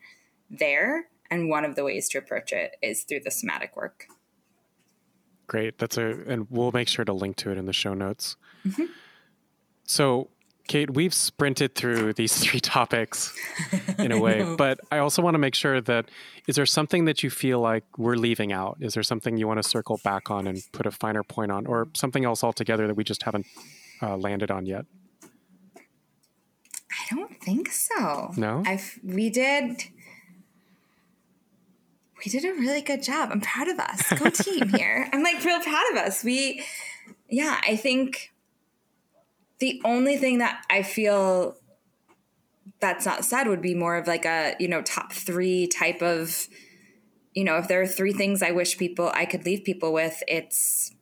[0.50, 1.08] there.
[1.30, 4.08] And one of the ways to approach it is through the somatic work.
[5.52, 5.78] Great.
[5.80, 8.38] That's a, and we'll make sure to link to it in the show notes.
[8.66, 8.86] Mm-hmm.
[9.84, 10.30] So,
[10.70, 13.38] Kait, we've sprinted through these three topics
[14.00, 16.06] in a way, but I also want to make sure that
[16.48, 18.78] is there something that you feel like we're leaving out?
[18.80, 21.66] Is there something you want to circle back on and put a finer point on,
[21.66, 23.46] or something else altogether that we just haven't
[24.02, 24.86] uh, landed on yet?
[25.76, 28.32] I don't think so.
[28.38, 29.84] No, I've, we did
[32.24, 33.30] we did a really good job.
[33.32, 34.10] I'm proud of us.
[34.14, 35.10] Go team here.
[35.12, 36.24] I'm like real proud of us.
[36.24, 36.64] We,
[37.30, 38.32] yeah, I think
[39.60, 41.56] the only thing that I feel
[42.80, 46.48] that's not said would be more of like a, you know, top three type of,
[47.34, 50.22] you know, if there are three things I wish people, I could leave people with,
[50.28, 50.94] it's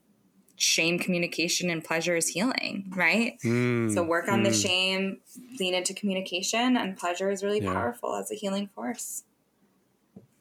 [0.57, 3.37] shame communication and pleasure is healing, right?
[3.43, 4.45] Mm, so work on mm.
[4.45, 5.19] the shame,
[5.57, 7.73] lean into communication, and pleasure is really yeah.
[7.73, 9.23] powerful as a healing force.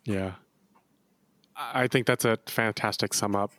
[0.04, 0.32] Yeah.
[1.58, 3.52] I think that's a fantastic sum up.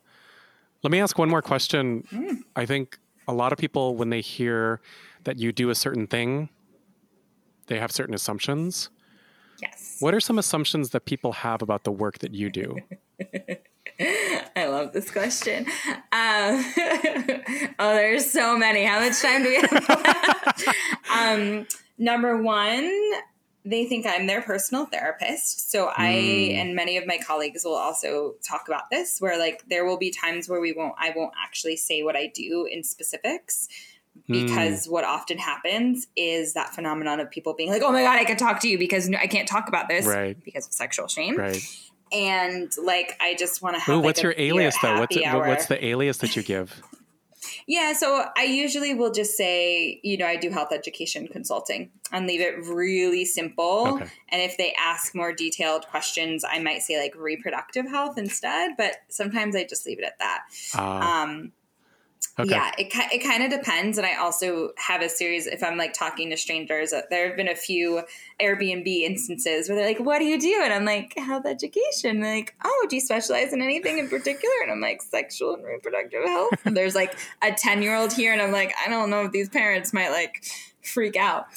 [0.83, 2.03] Let me ask one more question.
[2.11, 2.39] Mm.
[2.55, 2.97] I think
[3.27, 4.81] a lot of people, when they hear
[5.25, 6.49] that you do a certain thing,
[7.67, 8.89] they have certain assumptions.
[9.61, 9.97] Yes.
[9.99, 12.77] What are some assumptions that people have about the work that you do?
[14.55, 15.65] I love this question.
[15.87, 16.65] Um,
[17.79, 18.85] oh, there's so many.
[18.85, 20.75] How much time do we have?
[21.13, 22.89] um, number one,
[23.66, 25.70] they think I'm their personal therapist.
[25.70, 26.55] So I mm.
[26.55, 30.12] and many of my colleagues will also talk about this where like there will be
[30.12, 33.68] times where we won't I won't actually say what I do in specifics
[34.28, 34.91] because mm.
[34.91, 38.38] what often happens is that phenomenon of people being like, "Oh my god, I can
[38.38, 40.41] talk to you because I can't talk about this right.
[40.43, 41.62] because of sexual shame." Right.
[42.12, 44.99] And like I just want to have Ooh, like what's your alias though?
[44.99, 46.82] What's it, what's the alias that you give?
[47.67, 52.27] Yeah, so I usually will just say, you know, I do health education consulting and
[52.27, 53.95] leave it really simple.
[53.95, 54.11] Okay.
[54.29, 58.97] And if they ask more detailed questions, I might say like reproductive health instead, but
[59.09, 60.43] sometimes I just leave it at that.
[60.77, 61.51] Uh, um,
[62.39, 62.51] Okay.
[62.51, 65.45] Yeah, it it kind of depends, and I also have a series.
[65.45, 68.03] If I'm like talking to strangers, uh, there have been a few
[68.39, 72.21] Airbnb instances where they're like, "What do you do?" And I'm like, "Health education." And
[72.21, 76.23] like, "Oh, do you specialize in anything in particular?" And I'm like, "Sexual and reproductive
[76.23, 79.25] health." And there's like a ten year old here, and I'm like, I don't know
[79.25, 80.41] if these parents might like
[80.89, 81.47] freak out.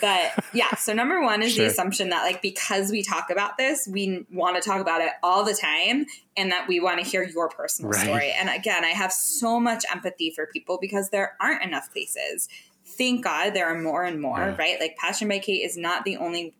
[0.00, 1.64] But yeah, so number one is sure.
[1.64, 5.10] the assumption that like because we talk about this, we want to talk about it
[5.22, 8.04] all the time and that we want to hear your personal right.
[8.04, 8.32] story.
[8.32, 12.48] And again, I have so much empathy for people because there aren't enough places
[12.88, 14.56] thank God there are more and more, Yeah.
[14.56, 14.80] right?
[14.80, 16.54] Like Passion by Kait is not the only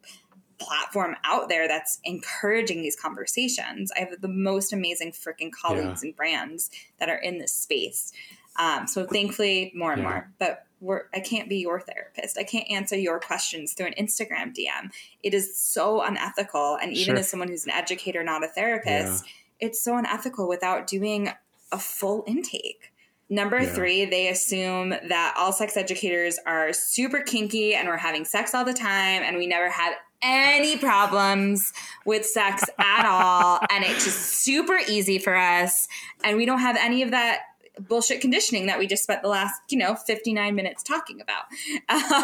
[0.58, 3.90] platform out there that's encouraging these conversations.
[3.96, 8.12] I have the most amazing freaking colleagues and brands that are in this space.
[8.58, 10.08] Um, so thankfully, more and Yeah.
[10.08, 10.30] more.
[10.38, 12.38] But we're, I can't be your therapist.
[12.38, 14.90] I can't answer your questions through an Instagram DM.
[15.22, 16.76] It is so unethical.
[16.80, 17.16] And even Sure.
[17.16, 19.24] as someone who's an educator, not a therapist,
[19.60, 21.30] it's so unethical without doing
[21.72, 22.92] a full intake.
[23.28, 23.74] Number Yeah.
[23.74, 28.64] three, they assume that all sex educators are super kinky and we're having sex all
[28.64, 31.72] the time and we never had any problems
[32.06, 33.60] with sex at all.
[33.70, 35.86] And it's just super easy for us.
[36.24, 37.40] And we don't have any of that
[37.80, 41.44] bullshit conditioning that we just spent the last, you know, 59 minutes talking about.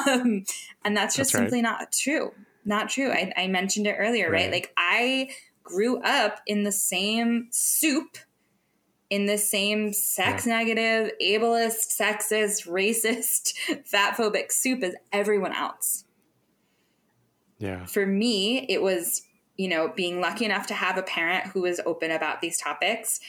[0.07, 0.45] Um,
[0.85, 1.41] and that's just That's right.
[1.45, 2.33] simply not true.
[2.65, 3.11] Not true.
[3.11, 4.45] I, I mentioned it earlier, right?
[4.45, 4.53] Right.
[4.53, 5.31] Like I
[5.63, 8.19] grew up in the same soup
[9.11, 13.53] in the same sex negative, ableist, sexist, racist,
[13.85, 16.05] fat phobic soup as everyone else.
[17.59, 17.87] Yeah.
[17.87, 19.23] For me, it was,
[19.57, 23.21] you know, being lucky enough to have a parent who was open about these topics.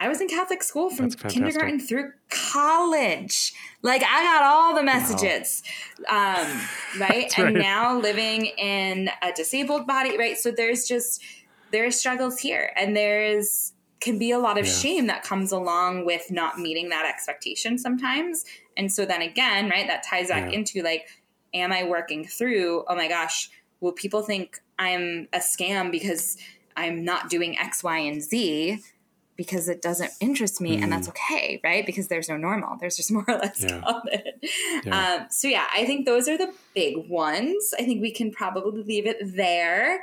[0.00, 3.52] I was in Catholic school from kindergarten through college.
[3.82, 5.62] Like I got all the messages.
[6.08, 6.60] Um,
[6.98, 7.30] right?
[7.30, 10.36] That's And now living in a disabled body, right?
[10.36, 11.22] So there's just
[11.70, 14.72] there's struggles here and there's can be a lot of Yeah.
[14.72, 18.44] shame that comes along with not meeting that expectation sometimes.
[18.76, 20.58] And so then again, right, that ties back Yeah.
[20.58, 21.08] into like,
[21.54, 23.48] am I working through, oh my gosh,
[23.80, 26.36] will people think I'm a scam because
[26.76, 28.82] I'm not doing X, Y, and Z
[29.36, 31.84] because it doesn't interest me and that's okay, right?
[31.84, 32.76] Because there's no normal.
[32.78, 33.70] There's just more or less Mm.
[33.70, 33.80] Yeah.
[33.80, 34.22] common.
[34.84, 35.14] Yeah.
[35.22, 37.74] Um, so yeah, I think those are the big ones.
[37.78, 40.00] I think we can probably leave it there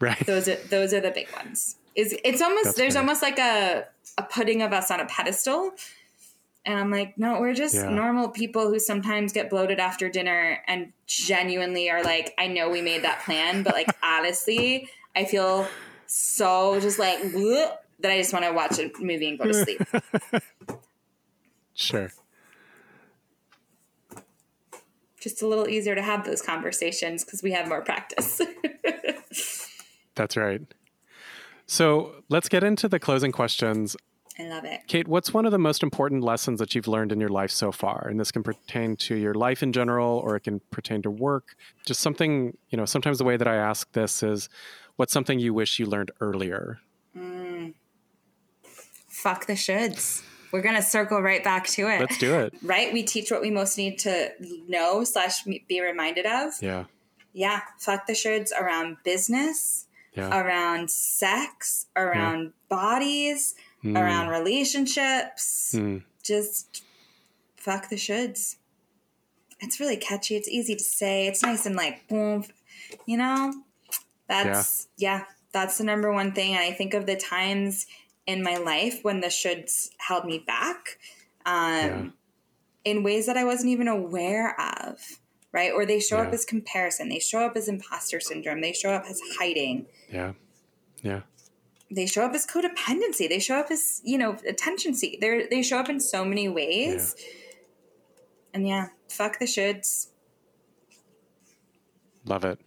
[0.00, 0.18] Right.
[0.26, 1.76] those are those are the big ones.
[1.94, 3.86] Is it's almost That's there's almost like a
[4.18, 5.72] a putting of us on a pedestal.
[6.66, 7.90] And I'm like, no, we're just Yeah.
[7.90, 12.80] normal people who sometimes get bloated after dinner and genuinely are like, I know we
[12.82, 15.66] made that plan, but like honestly, I feel
[16.06, 19.54] so just like "Bleh," that I just want to watch a movie and go to
[19.54, 19.80] sleep.
[21.76, 22.12] Sure.
[25.24, 28.42] just a little easier to have those conversations because we have more practice.
[30.14, 30.60] That's right.
[31.66, 33.96] So let's get into the closing questions.
[34.38, 34.80] I love it.
[34.86, 37.72] Kait, what's one of the most important lessons that you've learned in your life so
[37.72, 38.06] far?
[38.06, 41.56] And this can pertain to your life in general, or it can pertain to work.
[41.86, 44.50] Just something, you know, sometimes the way that I ask this is
[44.96, 46.80] what's something you wish you learned earlier?
[47.16, 47.74] Mm.
[49.24, 50.22] Fuck the shoulds.
[50.52, 51.98] We're gonna circle right back to it.
[51.98, 52.52] Let's do it.
[52.62, 52.92] right?
[52.92, 54.32] We teach what we most need to
[54.68, 56.52] know slash be reminded of.
[56.60, 56.84] Yeah.
[57.32, 60.28] Yeah, fuck the shoulds around business, Yeah.
[60.38, 63.98] around sex, around bodies, Mm.
[63.98, 65.72] around relationships.
[65.74, 66.04] Mm.
[66.22, 66.82] Just
[67.56, 68.56] fuck the shoulds.
[69.60, 70.36] It's really catchy.
[70.36, 71.28] It's easy to say.
[71.28, 72.44] It's nice and like boom,
[73.06, 73.54] you know.
[74.28, 75.24] That's yeah.
[75.52, 76.52] That's the number one thing.
[76.52, 77.86] And I think of the times
[78.26, 80.98] in my life when the shoulds held me back.
[81.46, 82.06] Um, Yeah.
[82.84, 85.00] in ways that I wasn't even aware of,
[85.52, 85.72] right?
[85.72, 89.04] Or they show up as comparison, they show up as imposter syndrome, they show up
[89.08, 90.32] as hiding, Yeah.
[91.02, 91.22] Yeah.
[91.90, 95.20] they show up as codependency, they show up as, you know, attention seek.
[95.20, 97.14] They they show up in so many ways.
[98.54, 100.08] And yeah, fuck the shoulds.
[102.24, 102.58] Love it.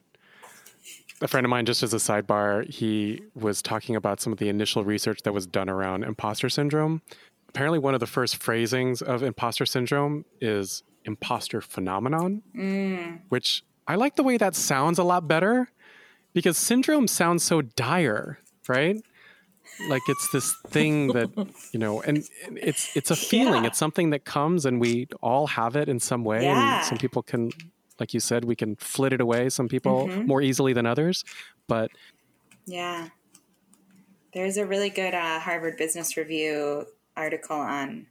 [1.21, 4.49] A friend of mine, just as a sidebar, he was talking about some of the
[4.49, 7.01] initial research that was done around imposter syndrome.
[7.49, 13.19] Apparently, one of the first phrasings of imposter syndrome is imposter phenomenon, mm.
[13.29, 15.69] which I like the way that sounds a lot better
[16.33, 19.01] because syndrome sounds so dire, right?
[19.89, 21.29] Like it's this thing that
[21.71, 23.63] you know, and it's it's a feeling.
[23.63, 23.69] Yeah.
[23.69, 26.43] It's something that comes, and we all have it in some way.
[26.43, 26.77] Yeah.
[26.77, 27.51] And some people can,
[27.99, 29.49] like you said, we can flit it away.
[29.49, 30.27] Some people Mhm.
[30.27, 31.23] more easily than others.
[31.67, 31.91] But
[32.65, 33.09] Yeah.
[34.33, 36.85] There's a really good uh, Harvard Business Review
[37.15, 38.07] article on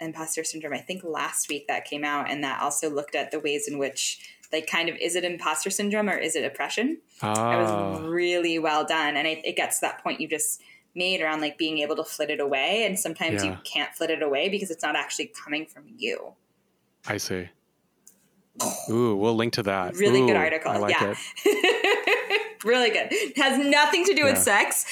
[0.00, 3.40] imposter syndrome, I think last week that came out, and that also looked at the
[3.40, 4.20] ways in which,
[4.52, 6.98] like, kind of, is it imposter syndrome or is it oppression?
[7.20, 9.16] It was ah, really well done.
[9.16, 10.60] And it, it gets to that point you just
[10.94, 12.84] made around like being able to flit it away.
[12.84, 16.34] And sometimes you can't flit it away because it's not actually coming from you.
[17.06, 17.48] I see.
[18.90, 19.96] Ooh, we'll link to that.
[19.96, 20.70] Really good article.
[20.72, 21.14] I like yeah.
[21.44, 22.54] it.
[22.64, 23.12] really good.
[23.36, 24.86] Has nothing to do with sex,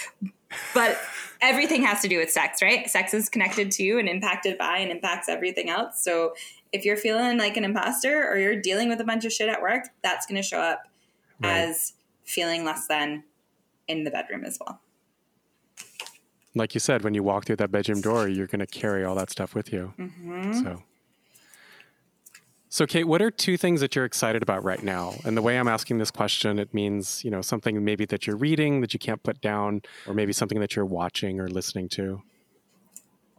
[0.75, 0.99] but
[1.41, 2.89] everything has to do with sex, right?
[2.89, 6.03] Sex is connected to and impacted by and impacts everything else.
[6.03, 6.35] So
[6.73, 9.61] if you're feeling like an imposter or you're dealing with a bunch of shit at
[9.63, 10.83] work, that's going to show up
[11.39, 11.51] Right.
[11.69, 11.93] as
[12.25, 13.25] feeling less than
[13.89, 14.81] in the bedroom as well.
[16.55, 19.15] Like you said, when you walk through that bedroom door, you're going to carry all
[19.17, 19.93] that stuff with you.
[19.99, 20.55] Mm-hmm.
[20.65, 20.83] So,
[22.77, 25.15] So, Kait, what are two things that you're excited about right now?
[25.25, 28.37] And the way I'm asking this question, it means, you know, something maybe that you're
[28.37, 32.21] reading that you can't put down, or maybe something that you're watching or listening to.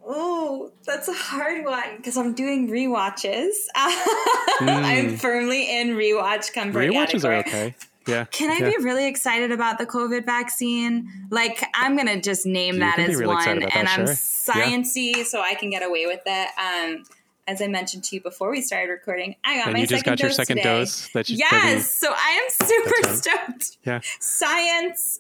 [0.03, 3.69] Oh, that's a hard one because I'm doing re-watches.
[3.75, 4.59] mm.
[4.61, 6.79] I'm firmly in rewatch comfort.
[6.79, 7.75] Re-watches are okay.
[8.07, 8.25] Yeah.
[8.31, 8.75] Can I yeah.
[8.75, 11.27] be really excited about the COVID vaccine?
[11.29, 15.23] Like, I'm gonna just name you that as really one, and I'm sciency, yeah.
[15.25, 16.49] so I can get away with it.
[16.57, 17.03] Um,
[17.47, 20.03] as I mentioned to you before we started recording, I got and my you just
[20.03, 20.79] got your second today.
[20.79, 21.09] dose.
[21.13, 23.77] That you, yes, that so I am super stoked.
[23.85, 25.19] Yeah, science,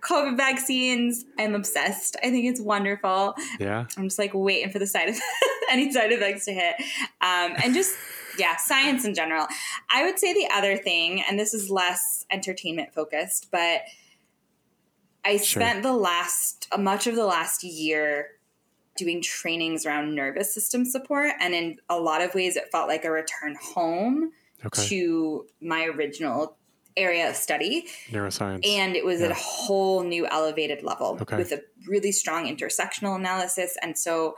[0.00, 1.24] COVID vaccines.
[1.38, 2.16] I'm obsessed.
[2.22, 3.34] I think it's wonderful.
[3.60, 5.16] Yeah, I'm just like waiting for the side of
[5.70, 6.74] any side effects to hit,
[7.20, 7.96] um, and just
[8.38, 9.46] yeah, science in general.
[9.88, 13.82] I would say the other thing, and this is less entertainment focused, but
[15.24, 15.62] I sure.
[15.62, 18.30] spent the last much of the last year
[18.96, 21.32] doing trainings around nervous system support.
[21.40, 24.32] And in a lot of ways, it felt like a return home
[24.64, 24.86] okay.
[24.88, 26.56] to my original
[26.96, 29.26] area of study neuroscience and it was yeah.
[29.26, 31.38] at a whole new elevated level okay.
[31.38, 34.36] with a really strong intersectional analysis and so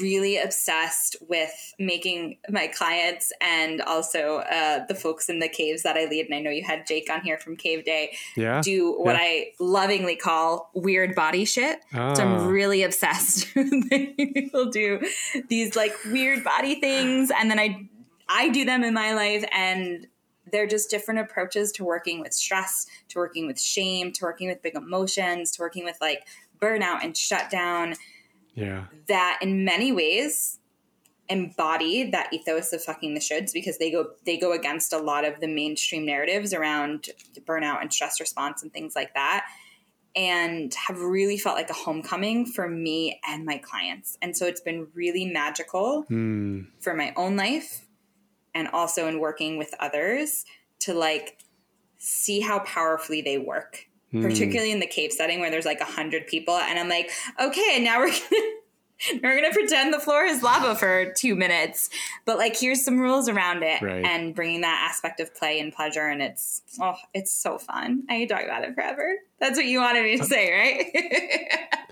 [0.00, 5.96] really obsessed with making my clients and also uh, the folks in the caves that
[5.96, 6.26] I lead.
[6.26, 8.16] And I know you had Jake on here from Cave Day.
[8.36, 8.60] Yeah.
[8.62, 9.22] Do what yeah.
[9.22, 11.80] I lovingly call weird body shit.
[11.94, 12.14] Oh.
[12.14, 12.46] So I'm ah.
[12.46, 13.52] really obsessed.
[13.54, 15.00] People do
[15.48, 17.88] these like weird body things, and then I
[18.28, 20.06] I do them in my life, and
[20.50, 24.62] they're just different approaches to working with stress, to working with shame, to working with
[24.62, 26.26] big emotions, to working with like
[26.60, 27.94] burnout and shutdown
[28.56, 28.86] yeah.
[29.06, 30.58] that in many ways
[31.28, 35.24] embody that ethos of fucking the shoulds because they go they go against a lot
[35.24, 37.08] of the mainstream narratives around
[37.46, 39.44] burnout and stress response and things like that
[40.14, 44.60] and have really felt like a homecoming for me and my clients and so it's
[44.60, 46.66] been really magical mm.
[46.80, 47.86] for my own life
[48.54, 50.44] and also in working with others
[50.78, 51.38] to like
[51.98, 53.86] see how powerfully they work
[54.16, 54.22] mm.
[54.22, 56.54] particularly in the cave setting where there's like a hundred people.
[56.54, 57.10] And I'm like,
[57.40, 58.52] okay, now we're gonna
[59.22, 61.90] we're gonna pretend the floor is lava for two minutes,
[62.24, 64.04] but like here's some rules around it, right.
[64.04, 68.04] and bringing that aspect of play and pleasure, and it's oh, it's so fun.
[68.08, 69.16] I could talk about it forever.
[69.38, 71.86] That's what you wanted me to say, right?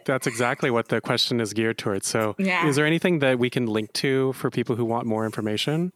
[0.04, 2.06] That's exactly what the question is geared towards.
[2.06, 2.66] So, yeah.
[2.68, 5.92] is there anything that we can link to for people who want more information?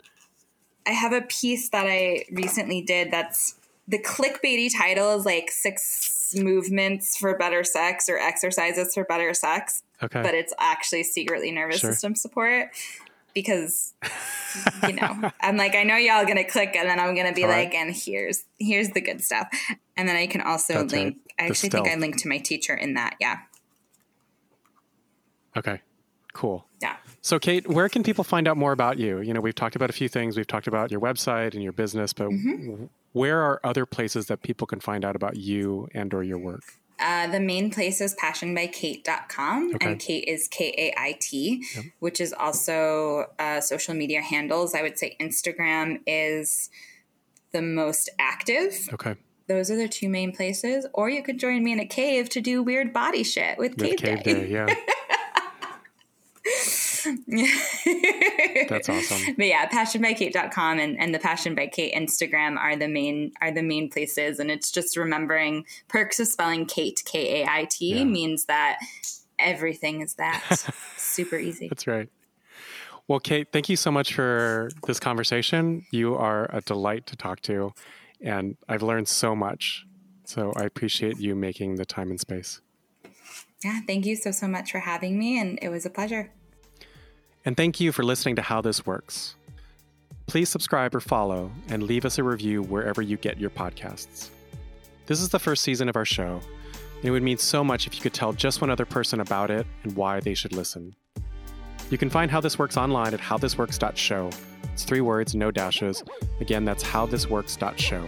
[0.86, 3.54] I have a piece that I recently did that's
[3.90, 9.82] the clickbaity title is like six movements for better sex or exercises for better sex.
[10.00, 10.22] Okay.
[10.22, 11.90] But it's actually secretly nervous sure.
[11.90, 12.70] system support
[13.34, 13.94] because
[14.88, 17.48] you know i'm like i know y'all gonna click and then i'm gonna be All
[17.48, 17.74] like right.
[17.74, 19.46] and here's here's the good stuff
[19.96, 21.34] and then i can also That's link right.
[21.38, 21.84] i actually stealth.
[21.84, 23.36] think i linked to my teacher in that yeah
[25.56, 25.80] okay
[26.32, 29.54] cool yeah so kait where can people find out more about you you know we've
[29.54, 32.86] talked about a few things we've talked about your website and your business but mm-hmm
[33.12, 36.62] where are other places that people can find out about you and or your work?
[37.00, 39.86] Uh, the main place is passionbykait.com okay.
[39.86, 41.84] and Kait is K-A-I-T, yep.
[42.00, 44.74] which is also uh, social media handles.
[44.74, 46.68] I would say Instagram is
[47.52, 48.88] the most active.
[48.92, 49.16] Okay.
[49.48, 50.86] Those are the two main places.
[50.92, 53.96] Or you could join me in a cave to do weird body shit with, with
[53.96, 54.34] cave Day.
[54.34, 54.66] Day yeah.
[58.68, 59.34] That's awesome.
[59.36, 63.62] But yeah, passionbykait.com and, and the Passion by Kait Instagram are the main are the
[63.62, 64.38] main places.
[64.38, 68.04] And it's just remembering perks of spelling Kait, K A I T, yeah.
[68.04, 68.78] means that
[69.38, 70.42] everything is that.
[70.96, 71.68] Super easy.
[71.68, 72.08] That's right.
[73.08, 75.84] Well, Kait, thank you so much for this conversation.
[75.90, 77.72] You are a delight to talk to,
[78.20, 79.84] and I've learned so much.
[80.24, 82.60] So I appreciate you making the time and space.
[83.64, 86.32] Yeah, thank you so, so much for having me, and it was a pleasure.
[87.44, 89.34] And thank you for listening to How This Works.
[90.26, 94.28] Please subscribe or follow and leave us a review wherever you get your podcasts.
[95.06, 96.40] This is the first season of our show,
[96.96, 99.50] and it would mean so much if you could tell just one other person about
[99.50, 100.94] it and why they should listen.
[101.88, 104.30] You can find How This Works online at howthisworks.show.
[104.74, 106.04] It's three words, no dashes.
[106.40, 108.06] Again, that's howthisworks.show.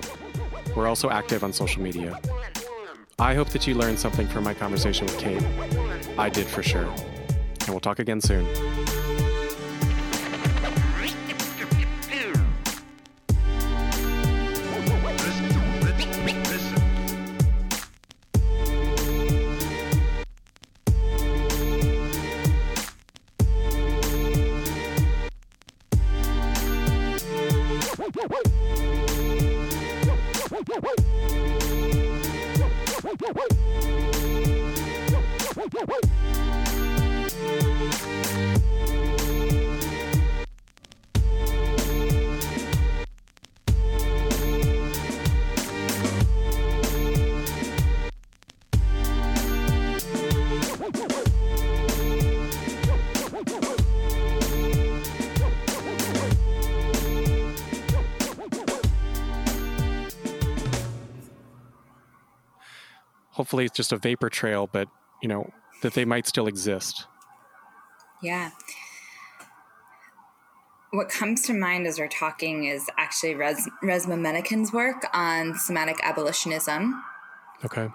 [0.76, 2.20] We're also active on social media.
[3.18, 6.18] I hope that you learned something from my conversation with Kait.
[6.18, 6.84] I did for sure.
[6.84, 8.46] And we'll talk again soon.
[63.52, 64.88] Hopefully it's just a vapor trail, but
[65.20, 65.50] you know
[65.82, 67.06] that they might still exist.
[68.22, 68.50] Yeah.
[70.90, 75.98] What comes to mind as we're talking is actually Res- Resmaa Menakem's work on somatic
[76.02, 77.02] abolitionism.
[77.62, 77.88] Okay.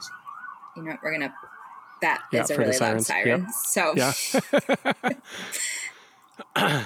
[0.76, 0.99] You know what?
[1.03, 1.34] We're to.
[2.01, 3.41] That Yeah, is a really loud siren.
[3.41, 3.49] Yep.
[3.51, 4.14] So, Yeah.
[6.55, 6.86] the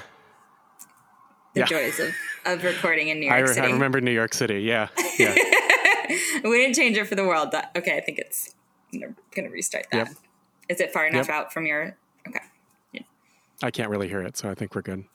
[1.56, 1.66] Yeah.
[1.66, 2.14] joys of,
[2.46, 3.68] of recording in New York I, re- City.
[3.68, 4.62] I remember New York City.
[4.62, 4.88] Yeah.
[5.20, 5.36] Yeah.
[6.46, 7.52] we didn't change it for the world.
[7.52, 8.56] That, okay, I think it's.
[8.94, 10.10] I'm going to restart that.
[10.10, 10.80] Is Yep.
[10.90, 11.36] it far enough Yep.
[11.36, 11.96] out from your.
[12.28, 12.40] Okay.
[12.92, 13.02] Yeah.
[13.64, 15.06] I can't really hear it, so I think we're good.